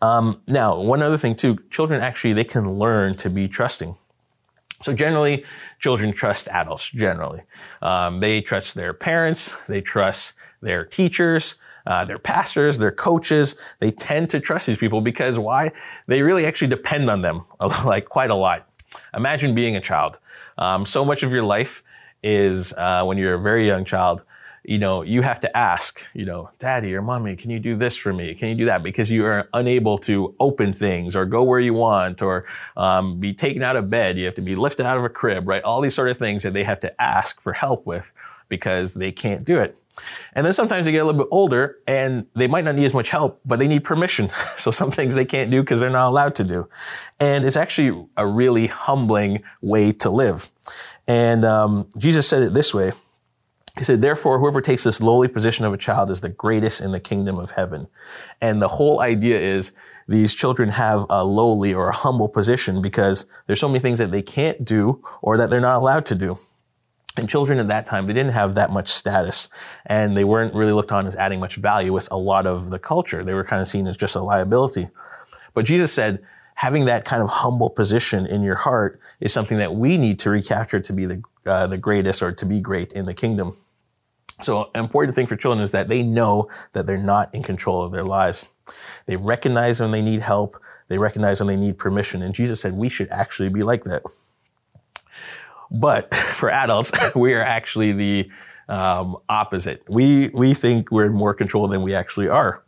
Um, 0.00 0.40
now, 0.46 0.80
one 0.80 1.02
other 1.02 1.18
thing 1.18 1.34
too, 1.34 1.58
children 1.70 2.00
actually, 2.00 2.32
they 2.32 2.44
can 2.44 2.78
learn 2.78 3.16
to 3.16 3.28
be 3.28 3.48
trusting. 3.48 3.96
So 4.84 4.92
generally, 4.92 5.46
children 5.78 6.12
trust 6.12 6.46
adults, 6.48 6.90
generally. 6.90 7.40
Um, 7.80 8.20
they 8.20 8.42
trust 8.42 8.74
their 8.74 8.92
parents, 8.92 9.66
they 9.66 9.80
trust 9.80 10.34
their 10.60 10.84
teachers, 10.84 11.56
uh, 11.86 12.04
their 12.04 12.18
pastors, 12.18 12.76
their 12.76 12.92
coaches. 12.92 13.56
They 13.80 13.92
tend 13.92 14.28
to 14.30 14.40
trust 14.40 14.66
these 14.66 14.76
people 14.76 15.00
because 15.00 15.38
why? 15.38 15.70
They 16.06 16.20
really 16.20 16.44
actually 16.44 16.68
depend 16.68 17.08
on 17.08 17.22
them 17.22 17.46
like 17.86 18.04
quite 18.10 18.28
a 18.28 18.34
lot. 18.34 18.68
Imagine 19.14 19.54
being 19.54 19.74
a 19.74 19.80
child. 19.80 20.20
Um, 20.58 20.84
so 20.84 21.02
much 21.02 21.22
of 21.22 21.32
your 21.32 21.44
life 21.44 21.82
is 22.22 22.74
uh, 22.74 23.04
when 23.04 23.16
you're 23.16 23.36
a 23.36 23.40
very 23.40 23.66
young 23.66 23.86
child. 23.86 24.22
You 24.64 24.78
know, 24.78 25.02
you 25.02 25.22
have 25.22 25.40
to 25.40 25.56
ask, 25.56 26.06
you 26.14 26.24
know, 26.24 26.50
daddy 26.58 26.94
or 26.94 27.02
mommy, 27.02 27.36
can 27.36 27.50
you 27.50 27.60
do 27.60 27.76
this 27.76 27.96
for 27.96 28.12
me? 28.12 28.34
Can 28.34 28.48
you 28.48 28.54
do 28.54 28.64
that? 28.64 28.82
Because 28.82 29.10
you 29.10 29.26
are 29.26 29.48
unable 29.52 29.98
to 29.98 30.34
open 30.40 30.72
things 30.72 31.14
or 31.14 31.26
go 31.26 31.42
where 31.42 31.60
you 31.60 31.74
want 31.74 32.22
or 32.22 32.46
um, 32.76 33.20
be 33.20 33.34
taken 33.34 33.62
out 33.62 33.76
of 33.76 33.90
bed. 33.90 34.16
You 34.16 34.24
have 34.24 34.34
to 34.36 34.42
be 34.42 34.56
lifted 34.56 34.86
out 34.86 34.96
of 34.96 35.04
a 35.04 35.10
crib, 35.10 35.46
right? 35.46 35.62
All 35.62 35.80
these 35.80 35.94
sort 35.94 36.08
of 36.08 36.16
things 36.16 36.42
that 36.44 36.54
they 36.54 36.64
have 36.64 36.80
to 36.80 37.02
ask 37.02 37.40
for 37.40 37.52
help 37.52 37.84
with 37.84 38.12
because 38.48 38.94
they 38.94 39.12
can't 39.12 39.44
do 39.44 39.58
it. 39.58 39.76
And 40.32 40.44
then 40.44 40.52
sometimes 40.52 40.86
they 40.86 40.92
get 40.92 40.98
a 40.98 41.04
little 41.04 41.20
bit 41.20 41.28
older 41.30 41.78
and 41.86 42.26
they 42.34 42.46
might 42.48 42.64
not 42.64 42.74
need 42.74 42.84
as 42.84 42.94
much 42.94 43.10
help, 43.10 43.40
but 43.44 43.58
they 43.58 43.68
need 43.68 43.84
permission. 43.84 44.28
So 44.56 44.70
some 44.70 44.90
things 44.90 45.14
they 45.14 45.26
can't 45.26 45.50
do 45.50 45.60
because 45.60 45.80
they're 45.80 45.90
not 45.90 46.08
allowed 46.08 46.34
to 46.36 46.44
do. 46.44 46.68
And 47.20 47.44
it's 47.44 47.56
actually 47.56 48.06
a 48.16 48.26
really 48.26 48.66
humbling 48.66 49.42
way 49.60 49.92
to 49.92 50.08
live. 50.08 50.50
And 51.06 51.44
um, 51.44 51.86
Jesus 51.98 52.26
said 52.26 52.42
it 52.42 52.54
this 52.54 52.72
way. 52.72 52.92
He 53.76 53.82
said, 53.82 54.02
therefore, 54.02 54.38
whoever 54.38 54.60
takes 54.60 54.84
this 54.84 55.00
lowly 55.00 55.26
position 55.26 55.64
of 55.64 55.72
a 55.72 55.76
child 55.76 56.10
is 56.10 56.20
the 56.20 56.28
greatest 56.28 56.80
in 56.80 56.92
the 56.92 57.00
kingdom 57.00 57.38
of 57.38 57.52
heaven. 57.52 57.88
And 58.40 58.62
the 58.62 58.68
whole 58.68 59.00
idea 59.00 59.38
is 59.40 59.72
these 60.06 60.34
children 60.34 60.68
have 60.68 61.06
a 61.10 61.24
lowly 61.24 61.74
or 61.74 61.88
a 61.88 61.94
humble 61.94 62.28
position 62.28 62.80
because 62.80 63.26
there's 63.46 63.58
so 63.58 63.68
many 63.68 63.80
things 63.80 63.98
that 63.98 64.12
they 64.12 64.22
can't 64.22 64.64
do 64.64 65.02
or 65.22 65.36
that 65.38 65.50
they're 65.50 65.60
not 65.60 65.76
allowed 65.76 66.06
to 66.06 66.14
do. 66.14 66.36
And 67.16 67.28
children 67.28 67.58
at 67.58 67.68
that 67.68 67.86
time, 67.86 68.06
they 68.06 68.12
didn't 68.12 68.32
have 68.32 68.54
that 68.54 68.70
much 68.70 68.88
status 68.88 69.48
and 69.86 70.16
they 70.16 70.24
weren't 70.24 70.54
really 70.54 70.72
looked 70.72 70.92
on 70.92 71.06
as 71.06 71.16
adding 71.16 71.40
much 71.40 71.56
value 71.56 71.92
with 71.92 72.08
a 72.12 72.16
lot 72.16 72.46
of 72.46 72.70
the 72.70 72.78
culture. 72.78 73.24
They 73.24 73.34
were 73.34 73.44
kind 73.44 73.62
of 73.62 73.68
seen 73.68 73.86
as 73.88 73.96
just 73.96 74.14
a 74.14 74.20
liability. 74.20 74.88
But 75.52 75.64
Jesus 75.64 75.92
said, 75.92 76.22
having 76.54 76.84
that 76.84 77.04
kind 77.04 77.22
of 77.22 77.28
humble 77.28 77.70
position 77.70 78.26
in 78.26 78.42
your 78.42 78.56
heart 78.56 79.00
is 79.20 79.32
something 79.32 79.58
that 79.58 79.74
we 79.74 79.96
need 79.98 80.18
to 80.20 80.30
recapture 80.30 80.80
to 80.80 80.92
be 80.92 81.06
the, 81.06 81.22
uh, 81.46 81.66
the 81.66 81.78
greatest 81.78 82.22
or 82.22 82.32
to 82.32 82.46
be 82.46 82.60
great 82.60 82.92
in 82.92 83.06
the 83.06 83.14
kingdom. 83.14 83.52
So 84.40 84.70
an 84.74 84.82
important 84.82 85.14
thing 85.14 85.26
for 85.26 85.36
children 85.36 85.62
is 85.62 85.70
that 85.72 85.88
they 85.88 86.02
know 86.02 86.48
that 86.72 86.86
they're 86.86 86.98
not 86.98 87.32
in 87.34 87.42
control 87.42 87.84
of 87.84 87.92
their 87.92 88.04
lives. 88.04 88.48
They 89.06 89.16
recognize 89.16 89.80
when 89.80 89.90
they 89.90 90.02
need 90.02 90.22
help. 90.22 90.60
They 90.88 90.98
recognize 90.98 91.40
when 91.40 91.46
they 91.46 91.56
need 91.56 91.78
permission. 91.78 92.22
And 92.22 92.34
Jesus 92.34 92.60
said 92.60 92.74
we 92.74 92.88
should 92.88 93.08
actually 93.10 93.48
be 93.48 93.62
like 93.62 93.84
that. 93.84 94.02
But 95.70 96.14
for 96.14 96.50
adults, 96.50 96.92
we 97.14 97.34
are 97.34 97.42
actually 97.42 97.92
the 97.92 98.30
um, 98.68 99.16
opposite. 99.28 99.82
We 99.88 100.30
we 100.34 100.54
think 100.54 100.90
we're 100.90 101.06
in 101.06 101.12
more 101.12 101.34
control 101.34 101.68
than 101.68 101.82
we 101.82 101.94
actually 101.94 102.28
are. 102.28 102.62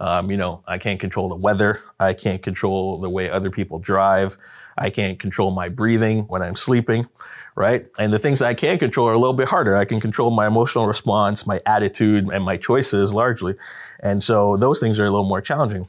Um, 0.00 0.30
you 0.30 0.36
know, 0.36 0.62
I 0.66 0.78
can't 0.78 1.00
control 1.00 1.28
the 1.28 1.34
weather. 1.34 1.80
I 1.98 2.12
can't 2.12 2.42
control 2.42 2.98
the 2.98 3.10
way 3.10 3.30
other 3.30 3.50
people 3.50 3.78
drive. 3.78 4.38
I 4.76 4.90
can't 4.90 5.18
control 5.18 5.50
my 5.50 5.68
breathing 5.68 6.22
when 6.28 6.40
I'm 6.40 6.54
sleeping, 6.54 7.08
right? 7.58 7.86
And 7.98 8.14
the 8.14 8.20
things 8.20 8.38
that 8.38 8.46
I 8.46 8.54
can 8.54 8.78
control 8.78 9.08
are 9.08 9.12
a 9.12 9.18
little 9.18 9.34
bit 9.34 9.48
harder. 9.48 9.76
I 9.76 9.84
can 9.84 10.00
control 10.00 10.30
my 10.30 10.46
emotional 10.46 10.86
response, 10.86 11.44
my 11.44 11.60
attitude, 11.66 12.28
and 12.32 12.44
my 12.44 12.56
choices 12.56 13.12
largely. 13.12 13.56
And 13.98 14.22
so 14.22 14.56
those 14.56 14.78
things 14.78 15.00
are 15.00 15.06
a 15.06 15.10
little 15.10 15.28
more 15.28 15.40
challenging. 15.40 15.88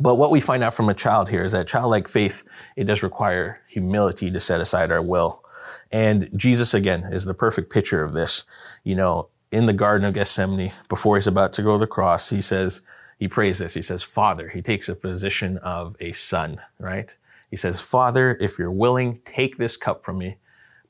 But 0.00 0.16
what 0.16 0.32
we 0.32 0.40
find 0.40 0.64
out 0.64 0.74
from 0.74 0.88
a 0.88 0.94
child 0.94 1.28
here 1.28 1.44
is 1.44 1.52
that 1.52 1.68
childlike 1.68 2.08
faith, 2.08 2.42
it 2.76 2.84
does 2.84 3.02
require 3.02 3.60
humility 3.68 4.30
to 4.32 4.40
set 4.40 4.60
aside 4.60 4.90
our 4.90 5.02
will. 5.02 5.44
And 5.92 6.28
Jesus, 6.34 6.74
again, 6.74 7.04
is 7.04 7.26
the 7.26 7.34
perfect 7.34 7.70
picture 7.70 8.02
of 8.02 8.12
this. 8.12 8.44
You 8.82 8.96
know, 8.96 9.28
in 9.52 9.66
the 9.66 9.72
Garden 9.72 10.06
of 10.06 10.14
Gethsemane, 10.14 10.72
before 10.88 11.16
he's 11.16 11.28
about 11.28 11.52
to 11.52 11.62
go 11.62 11.74
to 11.74 11.78
the 11.78 11.86
cross, 11.86 12.30
he 12.30 12.40
says, 12.40 12.82
he 13.18 13.28
prays 13.28 13.60
this. 13.60 13.74
He 13.74 13.82
says, 13.82 14.02
Father. 14.02 14.48
He 14.48 14.62
takes 14.62 14.88
a 14.88 14.96
position 14.96 15.58
of 15.58 15.94
a 16.00 16.10
son, 16.10 16.60
right? 16.80 17.16
He 17.50 17.56
says, 17.56 17.80
Father, 17.80 18.36
if 18.40 18.58
you're 18.58 18.72
willing, 18.72 19.20
take 19.24 19.58
this 19.58 19.76
cup 19.76 20.04
from 20.04 20.18
me. 20.18 20.38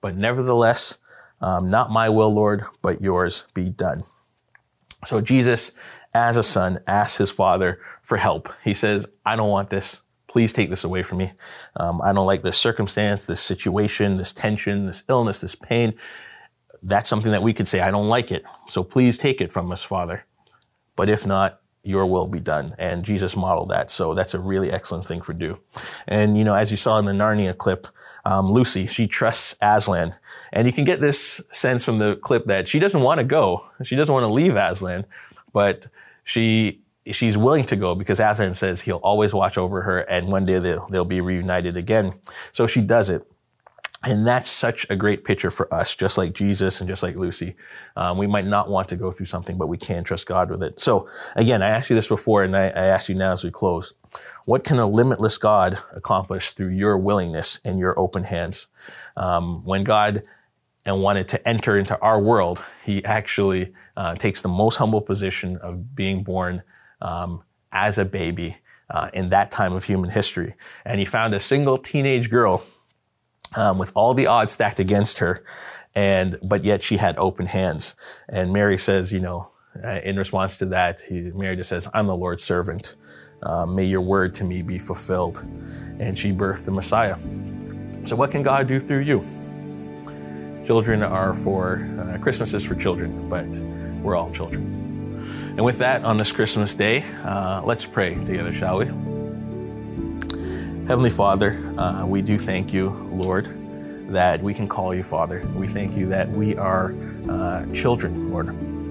But 0.03 0.15
nevertheless, 0.17 0.99
Um, 1.43 1.71
not 1.71 1.91
my 1.91 2.09
will, 2.09 2.33
Lord, 2.33 2.65
but 2.83 3.03
yours 3.03 3.47
be 3.53 3.69
done. 3.69 4.05
So 5.05 5.21
Jesus, 5.21 5.73
as 6.15 6.37
a 6.37 6.43
son, 6.43 6.79
asks 6.87 7.19
his 7.19 7.33
father 7.33 7.81
for 8.03 8.17
help. 8.17 8.49
He 8.63 8.75
says, 8.75 9.09
I 9.27 9.35
don't 9.35 9.51
want 9.51 9.69
this. 9.69 10.05
Please 10.29 10.53
take 10.53 10.71
this 10.71 10.85
away 10.85 11.03
from 11.03 11.19
me. 11.19 11.33
Um, 11.75 12.01
I 12.01 12.13
don't 12.13 12.29
like 12.29 12.43
this 12.43 12.57
circumstance, 12.57 13.25
this 13.27 13.41
situation, 13.41 14.19
this 14.19 14.33
tension, 14.33 14.87
this 14.87 15.03
illness, 15.09 15.41
this 15.41 15.57
pain. 15.57 15.95
That's 16.81 17.11
something 17.11 17.33
that 17.33 17.43
we 17.43 17.53
could 17.53 17.67
say, 17.67 17.81
I 17.81 17.91
don't 17.91 18.09
like 18.09 18.31
it. 18.31 18.45
So 18.69 18.85
please 18.85 19.19
take 19.19 19.41
it 19.41 19.53
from 19.53 19.73
us, 19.73 19.83
Father. 19.83 20.25
But 20.95 21.09
if 21.09 21.27
not, 21.27 21.61
your 21.83 22.07
will 22.07 22.29
be 22.29 22.41
done. 22.41 22.77
And 22.79 23.03
Jesus 23.03 23.35
modeled 23.35 23.71
that. 23.71 23.91
So 23.91 24.15
that's 24.15 24.35
a 24.35 24.39
really 24.39 24.71
excellent 24.71 25.07
thing 25.07 25.23
for 25.23 25.35
do. 25.35 25.59
And, 26.07 26.39
you 26.39 26.45
know, 26.45 26.55
as 26.55 26.71
you 26.71 26.77
saw 26.77 26.99
in 27.01 27.07
the 27.07 27.13
Narnia 27.13 27.59
clip, 27.59 27.89
um, 28.25 28.51
Lucy, 28.51 28.87
she 28.87 29.07
trusts 29.07 29.55
Aslan. 29.61 30.15
And 30.53 30.67
you 30.67 30.73
can 30.73 30.85
get 30.85 31.01
this 31.01 31.41
sense 31.51 31.85
from 31.85 31.99
the 31.99 32.17
clip 32.17 32.47
that 32.47 32.69
she 32.69 32.79
doesn't 32.79 33.01
want 33.01 33.19
to 33.19 33.25
go. 33.25 33.65
She 33.83 33.97
doesn't 33.97 34.13
want 34.13 34.25
to 34.25 34.33
leave 34.33 34.57
Aslan, 34.57 35.07
but 35.53 35.87
she 36.25 36.81
she's 37.11 37.37
willing 37.37 37.65
to 37.65 37.75
go 37.75 37.97
because 37.97 38.21
Aslan 38.21 38.55
says 38.55 38.83
he'll 38.83 38.99
always 38.99 39.35
watch 39.35 39.59
over 39.59 39.83
her 39.83 40.01
and 40.01 40.29
one 40.29 40.45
day 40.45 40.61
they'll, 40.61 40.87
they'll 40.89 41.05
be 41.05 41.21
reunited 41.21 41.77
again. 41.77 42.13
So 42.53 42.69
she 42.69 42.81
does 42.81 43.11
it. 43.11 43.29
And 44.05 44.27
that's 44.27 44.51
such 44.51 44.85
a 44.91 44.97
great 44.97 45.23
picture 45.23 45.51
for 45.51 45.73
us, 45.73 45.95
just 45.95 46.19
like 46.19 46.33
Jesus 46.33 46.81
and 46.81 46.89
just 46.89 47.03
like 47.03 47.15
Lucy. 47.15 47.55
Um, 47.97 48.19
we 48.19 48.27
might 48.27 48.47
not 48.47 48.69
want 48.69 48.89
to 48.89 48.97
go 48.97 49.13
through 49.13 49.27
something, 49.27 49.57
but 49.57 49.69
we 49.69 49.77
can 49.77 50.03
trust 50.03 50.27
God 50.27 50.51
with 50.51 50.63
it. 50.63 50.81
So 50.81 51.09
again, 51.37 51.63
I 51.63 51.69
asked 51.69 51.89
you 51.89 51.95
this 51.95 52.09
before 52.09 52.43
and 52.43 52.57
I, 52.57 52.67
I 52.67 52.87
ask 52.87 53.09
you 53.09 53.15
now 53.15 53.33
as 53.33 53.45
we 53.45 53.53
close. 53.53 53.95
What 54.45 54.65
can 54.65 54.79
a 54.79 54.87
limitless 54.87 55.39
God 55.39 55.79
accomplish 55.93 56.51
through 56.51 56.71
your 56.71 56.99
willingness 56.99 57.61
and 57.65 57.79
your 57.79 57.99
open 57.99 58.25
hands? 58.25 58.69
Um, 59.17 59.65
when 59.65 59.85
God 59.85 60.25
and 60.85 61.01
wanted 61.01 61.29
to 61.29 61.49
enter 61.49 61.79
into 61.79 61.99
our 62.01 62.21
world, 62.21 62.65
he 62.85 63.05
actually 63.05 63.73
uh, 63.97 64.17
takes 64.17 64.43
the 64.43 64.49
most 64.49 64.77
humble 64.77 65.01
position 65.01 65.57
of 65.59 65.95
being 65.95 66.25
born 66.25 66.63
um, 67.01 67.43
as 67.71 67.99
a 67.99 68.05
baby 68.05 68.57
uh, 68.91 69.09
in 69.15 69.31
that 69.31 69.53
time 69.53 69.73
of 69.73 69.85
human 69.85 70.11
history. 70.11 70.55
And 70.85 70.99
he 70.99 71.07
found 71.07 71.35
a 71.35 71.41
single 71.41 71.79
teenage 71.79 72.31
girl 72.31 72.63
um, 73.55 73.79
with 73.79 73.93
all 73.95 74.15
the 74.15 74.27
odds 74.27 74.53
stacked 74.53 74.81
against 74.81 75.19
her, 75.19 75.45
and 75.95 76.39
but 76.43 76.65
yet 76.65 76.83
she 76.83 76.97
had 76.97 77.17
open 77.19 77.47
hands. 77.47 77.95
And 78.29 78.53
Mary 78.53 78.79
says, 78.79 79.13
you 79.13 79.21
know, 79.21 79.49
uh, 79.83 80.01
in 80.05 80.17
response 80.17 80.57
to 80.59 80.67
that, 80.67 81.01
he, 81.01 81.31
Mary 81.35 81.57
just 81.57 81.69
says, 81.69 81.89
"I'm 81.95 82.07
the 82.07 82.17
Lord's 82.17 82.43
servant. 82.43 82.97
Uh, 83.43 83.67
may 83.67 83.85
your 83.85 84.01
word 84.01 84.35
to 84.37 84.45
me 84.45 84.63
be 84.63 84.79
fulfilled." 84.79 85.47
And 86.01 86.17
she 86.17 86.33
birthed 86.33 86.65
the 86.65 86.71
Messiah. 86.71 87.17
So, 88.05 88.17
what 88.17 88.31
can 88.31 88.43
God 88.43 88.67
do 88.67 88.81
through 88.81 89.01
you? 89.01 89.21
Children 90.65 91.03
are 91.03 91.35
for 91.35 91.89
uh, 91.99 92.19
Christmas 92.19 92.55
is 92.55 92.65
for 92.65 92.75
children, 92.75 93.29
but 93.29 93.63
we're 94.03 94.17
all 94.17 94.31
children. 94.31 94.83
And 95.57 95.65
with 95.65 95.79
that, 95.79 96.05
on 96.05 96.17
this 96.17 96.33
Christmas 96.33 96.75
day, 96.75 97.05
uh, 97.23 97.63
let's 97.65 97.85
pray 97.85 98.15
together, 98.23 98.53
shall 98.53 98.79
we? 98.79 99.22
Heavenly 100.89 101.11
Father, 101.11 101.53
uh, 101.79 102.05
we 102.05 102.23
do 102.23 102.37
thank 102.37 102.73
you, 102.73 102.91
Lord, 103.13 103.47
that 104.13 104.43
we 104.43 104.53
can 104.53 104.67
call 104.67 104.93
you 104.93 105.05
Father. 105.05 105.47
We 105.55 105.69
thank 105.69 105.97
you 105.97 106.09
that 106.09 106.29
we 106.29 106.57
are 106.57 106.93
uh, 107.31 107.67
children, 107.73 108.33
Lord. 108.33 108.49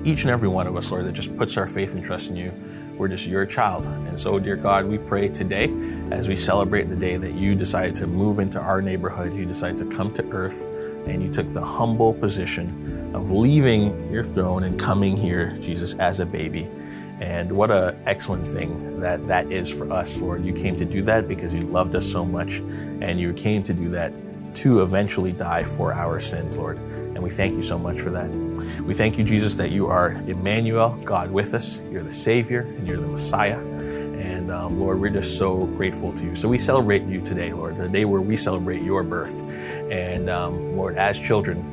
Each 0.08 0.22
and 0.22 0.32
every 0.32 0.48
one 0.48 0.68
of 0.68 0.78
us, 0.78 0.90
Lord, 0.90 1.06
that 1.06 1.12
just 1.12 1.36
puts 1.36 1.58
our 1.58 1.68
faith 1.68 1.94
and 1.94 2.02
trust 2.02 2.30
in 2.30 2.38
you. 2.38 2.54
We're 2.98 3.10
just 3.10 3.28
your 3.28 3.46
child. 3.46 3.88
And 3.88 4.18
so, 4.18 4.40
dear 4.40 4.56
God, 4.56 4.86
we 4.86 5.00
pray 5.00 5.28
today 5.28 5.66
as 6.12 6.30
we 6.30 6.36
celebrate 6.38 6.88
the 6.88 6.96
day 6.96 7.18
that 7.18 7.34
you 7.34 7.56
decided 7.56 7.94
to 7.96 8.08
move 8.08 8.40
into 8.40 8.58
our 8.58 8.82
neighborhood, 8.82 9.34
you 9.34 9.46
decided 9.46 9.78
to 9.80 9.86
come 9.94 10.14
to 10.14 10.24
earth, 10.32 10.64
and 11.08 11.22
you 11.22 11.32
took 11.32 11.54
the 11.54 11.64
humble 11.64 12.14
position 12.14 13.12
of 13.14 13.32
leaving 13.32 14.10
your 14.14 14.24
throne 14.24 14.64
and 14.64 14.80
coming 14.80 15.18
here, 15.18 15.58
Jesus, 15.60 15.96
as 15.96 16.22
a 16.22 16.26
baby. 16.26 16.70
And 17.22 17.52
what 17.52 17.70
an 17.70 18.02
excellent 18.08 18.48
thing 18.48 19.00
that 19.00 19.28
that 19.28 19.52
is 19.52 19.72
for 19.72 19.92
us, 19.94 20.20
Lord. 20.22 20.44
You 20.44 20.54
came 20.54 20.76
to 20.76 20.86
do 20.86 21.04
that 21.04 21.28
because 21.28 21.54
you 21.54 21.62
loved 21.62 21.96
us 21.96 22.12
so 22.12 22.26
much, 22.26 22.60
and 23.00 23.20
you 23.20 23.32
came 23.32 23.62
to 23.64 23.74
do 23.74 23.90
that 23.90 24.12
to 24.56 24.82
eventually 24.82 25.32
die 25.32 25.64
for 25.64 25.94
our 25.94 26.20
sins, 26.20 26.58
Lord. 26.58 26.78
And 26.78 27.22
we 27.22 27.30
thank 27.30 27.54
you 27.56 27.64
so 27.64 27.78
much 27.78 28.00
for 28.00 28.10
that. 28.10 28.30
We 28.82 28.94
thank 28.96 29.18
you, 29.18 29.24
Jesus, 29.24 29.56
that 29.58 29.70
you 29.70 29.88
are 29.88 30.14
Emmanuel, 30.28 31.00
God 31.06 31.32
with 31.32 31.54
us. 31.54 31.80
You're 31.92 32.04
the 32.04 32.12
Savior 32.12 32.62
and 32.62 32.88
you're 32.88 32.98
the 32.98 33.08
Messiah. 33.08 33.60
And 33.60 34.52
um, 34.52 34.80
Lord, 34.80 35.00
we're 35.00 35.10
just 35.10 35.38
so 35.38 35.66
grateful 35.66 36.12
to 36.14 36.26
you. 36.26 36.36
So 36.36 36.50
we 36.50 36.58
celebrate 36.58 37.04
you 37.04 37.22
today, 37.22 37.54
Lord, 37.54 37.78
the 37.78 37.88
day 37.88 38.06
where 38.06 38.22
we 38.22 38.36
celebrate 38.36 38.82
your 38.82 39.04
birth. 39.04 39.42
And 39.92 40.30
um, 40.30 40.76
Lord, 40.76 40.98
as 40.98 41.18
children, 41.20 41.64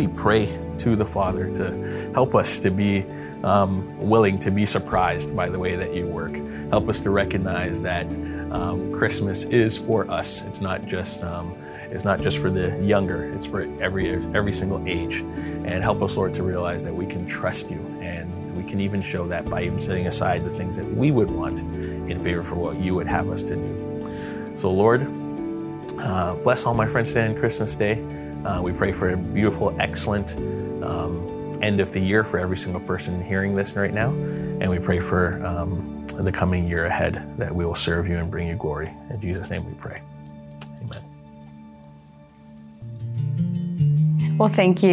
we 0.00 0.08
pray 0.08 0.46
to 0.78 0.96
the 0.96 1.04
Father 1.04 1.52
to 1.52 2.10
help 2.14 2.34
us 2.34 2.58
to 2.58 2.70
be 2.70 3.04
um, 3.44 3.98
willing 3.98 4.38
to 4.38 4.50
be 4.50 4.64
surprised 4.64 5.36
by 5.36 5.46
the 5.50 5.58
way 5.58 5.76
that 5.76 5.94
you 5.94 6.06
work. 6.06 6.34
Help 6.70 6.88
us 6.88 7.00
to 7.00 7.10
recognize 7.10 7.82
that 7.82 8.16
um, 8.50 8.90
Christmas 8.94 9.44
is 9.44 9.76
for 9.76 10.10
us. 10.10 10.40
It's 10.42 10.62
not 10.62 10.86
just 10.86 11.22
um, 11.22 11.54
it's 11.90 12.02
not 12.02 12.22
just 12.22 12.38
for 12.38 12.48
the 12.48 12.82
younger. 12.82 13.24
It's 13.34 13.44
for 13.44 13.62
every 13.82 14.14
every 14.34 14.52
single 14.52 14.82
age. 14.88 15.20
And 15.20 15.82
help 15.82 16.00
us, 16.00 16.16
Lord, 16.16 16.32
to 16.34 16.44
realize 16.44 16.82
that 16.84 16.94
we 16.94 17.04
can 17.04 17.26
trust 17.26 17.70
you, 17.70 17.80
and 18.00 18.56
we 18.56 18.64
can 18.64 18.80
even 18.80 19.02
show 19.02 19.28
that 19.28 19.50
by 19.50 19.64
even 19.64 19.80
setting 19.80 20.06
aside 20.06 20.46
the 20.46 20.56
things 20.56 20.76
that 20.76 20.90
we 20.96 21.10
would 21.10 21.30
want 21.30 21.60
in 21.60 22.18
favor 22.18 22.42
for 22.42 22.54
what 22.54 22.78
you 22.78 22.94
would 22.94 23.06
have 23.06 23.28
us 23.28 23.42
to 23.42 23.54
do. 23.54 24.54
So, 24.54 24.72
Lord, 24.72 25.02
uh, 25.98 26.36
bless 26.36 26.64
all 26.64 26.72
my 26.72 26.86
friends 26.86 27.12
today 27.12 27.28
on 27.28 27.34
Christmas 27.34 27.76
Day. 27.76 28.02
Uh, 28.44 28.60
we 28.62 28.72
pray 28.72 28.92
for 28.92 29.10
a 29.10 29.16
beautiful, 29.16 29.74
excellent. 29.80 30.36
Um, 30.82 31.40
end 31.62 31.80
of 31.80 31.92
the 31.92 32.00
year 32.00 32.24
for 32.24 32.38
every 32.38 32.56
single 32.56 32.80
person 32.80 33.22
hearing 33.22 33.54
this 33.54 33.76
right 33.76 33.92
now. 33.92 34.10
And 34.10 34.70
we 34.70 34.78
pray 34.78 35.00
for 35.00 35.44
um, 35.44 36.06
the 36.06 36.32
coming 36.32 36.66
year 36.66 36.86
ahead 36.86 37.34
that 37.38 37.54
we 37.54 37.64
will 37.64 37.74
serve 37.74 38.08
you 38.08 38.16
and 38.16 38.30
bring 38.30 38.48
you 38.48 38.56
glory. 38.56 38.94
In 39.10 39.20
Jesus' 39.20 39.50
name 39.50 39.66
we 39.66 39.74
pray. 39.74 40.02
Amen. 40.82 41.04
Well, 44.38 44.48
thank 44.48 44.82
you. 44.82 44.88